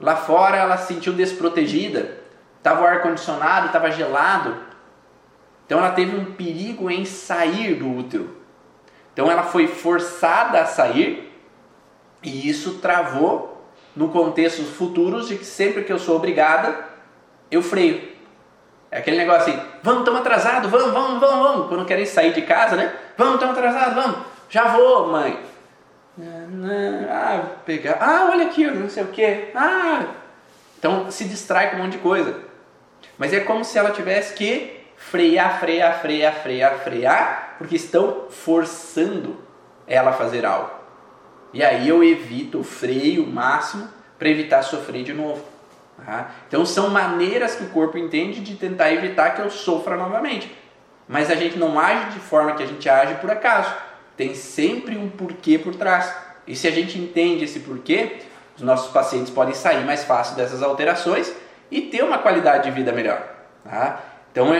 [0.00, 2.18] Lá fora ela se sentiu desprotegida,
[2.58, 4.56] estava o ar condicionado, estava gelado,
[5.66, 8.36] então ela teve um perigo em sair do útero.
[9.12, 11.32] Então ela foi forçada a sair
[12.22, 16.86] e isso travou no contexto futuros de que sempre que eu sou obrigada,
[17.50, 18.09] eu freio.
[18.90, 21.68] É aquele negócio assim, vamos, estamos atrasados, vamos, vamos, vamos, vamos.
[21.68, 22.92] Quando querem sair de casa, né?
[23.16, 24.18] Vamos, estamos atrasados, vamos.
[24.48, 25.38] Já vou, mãe.
[27.08, 27.98] Ah, pegar.
[28.00, 29.50] Ah, olha aqui, não sei o que.
[29.54, 30.06] Ah.
[30.78, 32.40] Então se distrai com um monte de coisa.
[33.16, 39.38] Mas é como se ela tivesse que frear, frear, frear, frear, frear, porque estão forçando
[39.86, 40.70] ela a fazer algo.
[41.52, 43.88] E aí eu evito o freio máximo
[44.18, 45.44] para evitar sofrer de novo.
[46.04, 46.30] Tá?
[46.48, 50.54] Então são maneiras que o corpo entende de tentar evitar que eu sofra novamente.
[51.06, 53.72] Mas a gente não age de forma que a gente age por acaso.
[54.16, 56.12] Tem sempre um porquê por trás.
[56.46, 58.18] E se a gente entende esse porquê,
[58.56, 61.32] os nossos pacientes podem sair mais fácil dessas alterações
[61.70, 63.22] e ter uma qualidade de vida melhor.
[63.64, 64.00] Tá?
[64.30, 64.54] Então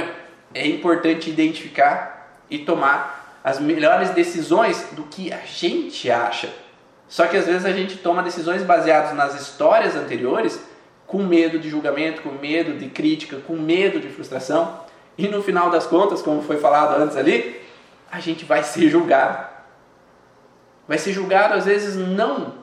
[0.54, 6.52] é importante identificar e tomar as melhores decisões do que a gente acha.
[7.08, 10.60] Só que às vezes a gente toma decisões baseadas nas histórias anteriores
[11.10, 14.84] com medo de julgamento, com medo de crítica, com medo de frustração.
[15.18, 17.60] E no final das contas, como foi falado antes ali,
[18.08, 19.44] a gente vai ser julgado.
[20.86, 22.54] Vai ser julgado às vezes não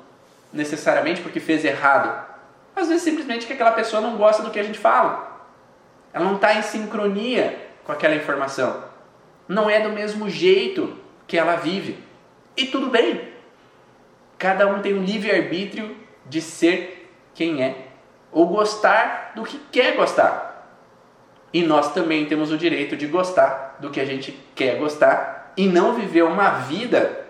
[0.54, 2.26] necessariamente porque fez errado,
[2.74, 5.46] às vezes simplesmente que aquela pessoa não gosta do que a gente fala.
[6.14, 8.82] Ela não está em sincronia com aquela informação.
[9.46, 10.96] Não é do mesmo jeito
[11.28, 12.00] que ela vive.
[12.56, 13.28] E tudo bem.
[14.38, 17.87] Cada um tem um livre-arbítrio de ser quem é,
[18.38, 20.70] ou gostar do que quer gostar.
[21.52, 25.68] E nós também temos o direito de gostar do que a gente quer gostar e
[25.68, 27.26] não viver uma vida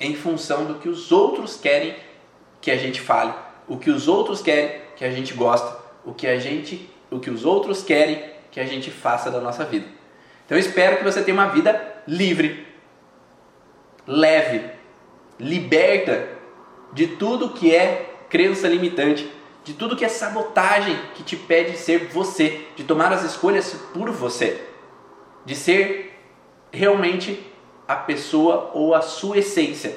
[0.00, 1.94] em função do que os outros querem
[2.60, 3.32] que a gente fale,
[3.68, 7.30] o que os outros querem que a gente gosta, o que a gente, o que
[7.30, 9.86] os outros querem que a gente faça da nossa vida.
[10.44, 12.66] Então eu espero que você tenha uma vida livre,
[14.08, 14.60] leve,
[15.38, 16.26] liberta
[16.92, 19.38] de tudo que é crença limitante,
[19.70, 24.10] de tudo que é sabotagem que te pede ser você, de tomar as escolhas por
[24.10, 24.60] você,
[25.44, 26.20] de ser
[26.72, 27.40] realmente
[27.86, 29.96] a pessoa ou a sua essência,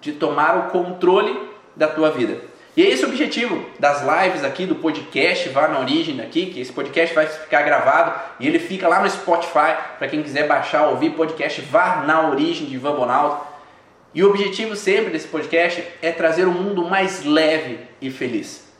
[0.00, 2.40] de tomar o controle da tua vida.
[2.76, 6.60] E é esse o objetivo das lives aqui, do podcast, vá na origem aqui, que
[6.60, 10.88] esse podcast vai ficar gravado e ele fica lá no Spotify, para quem quiser baixar,
[10.88, 13.51] ouvir podcast, vá na origem de Ivan Bonaldo.
[14.14, 18.70] E o objetivo sempre desse podcast é trazer um mundo mais leve e feliz.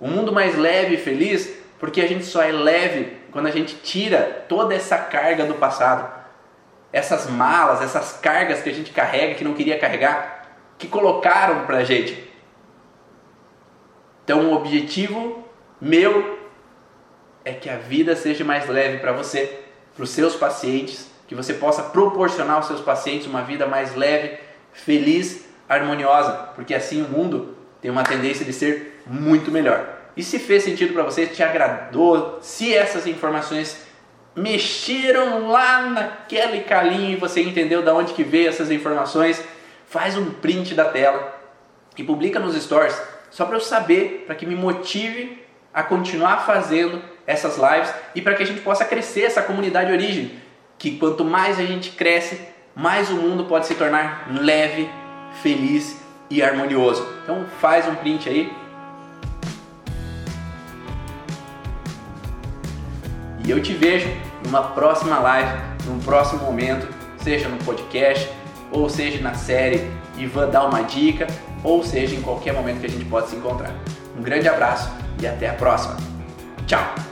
[0.00, 3.74] Um mundo mais leve e feliz, porque a gente só é leve quando a gente
[3.76, 6.20] tira toda essa carga do passado.
[6.92, 11.84] Essas malas, essas cargas que a gente carrega, que não queria carregar, que colocaram pra
[11.84, 12.30] gente
[14.30, 15.44] então, o objetivo
[15.80, 16.38] meu
[17.44, 19.58] é que a vida seja mais leve para você,
[19.92, 24.36] para os seus pacientes, que você possa proporcionar aos seus pacientes uma vida mais leve,
[24.72, 29.88] feliz, harmoniosa, porque assim o mundo tem uma tendência de ser muito melhor.
[30.16, 33.80] E se fez sentido para você, te agradou, se essas informações
[34.34, 39.40] mexeram lá naquele calinho e você entendeu de onde que veio essas informações,
[39.86, 41.32] faz um print da tela
[41.96, 43.00] e publica nos stories,
[43.30, 45.40] só para eu saber, para que me motive
[45.72, 50.49] a continuar fazendo essas lives e para que a gente possa crescer essa comunidade origem,
[50.80, 52.40] que quanto mais a gente cresce,
[52.74, 54.88] mais o mundo pode se tornar leve,
[55.42, 56.00] feliz
[56.30, 57.06] e harmonioso.
[57.22, 58.50] Então faz um print aí.
[63.44, 64.08] E eu te vejo
[64.42, 68.30] numa próxima live, num próximo momento, seja no podcast,
[68.72, 71.26] ou seja na série Ivan dá uma dica,
[71.62, 73.74] ou seja em qualquer momento que a gente possa se encontrar.
[74.16, 75.98] Um grande abraço e até a próxima.
[76.66, 77.09] Tchau!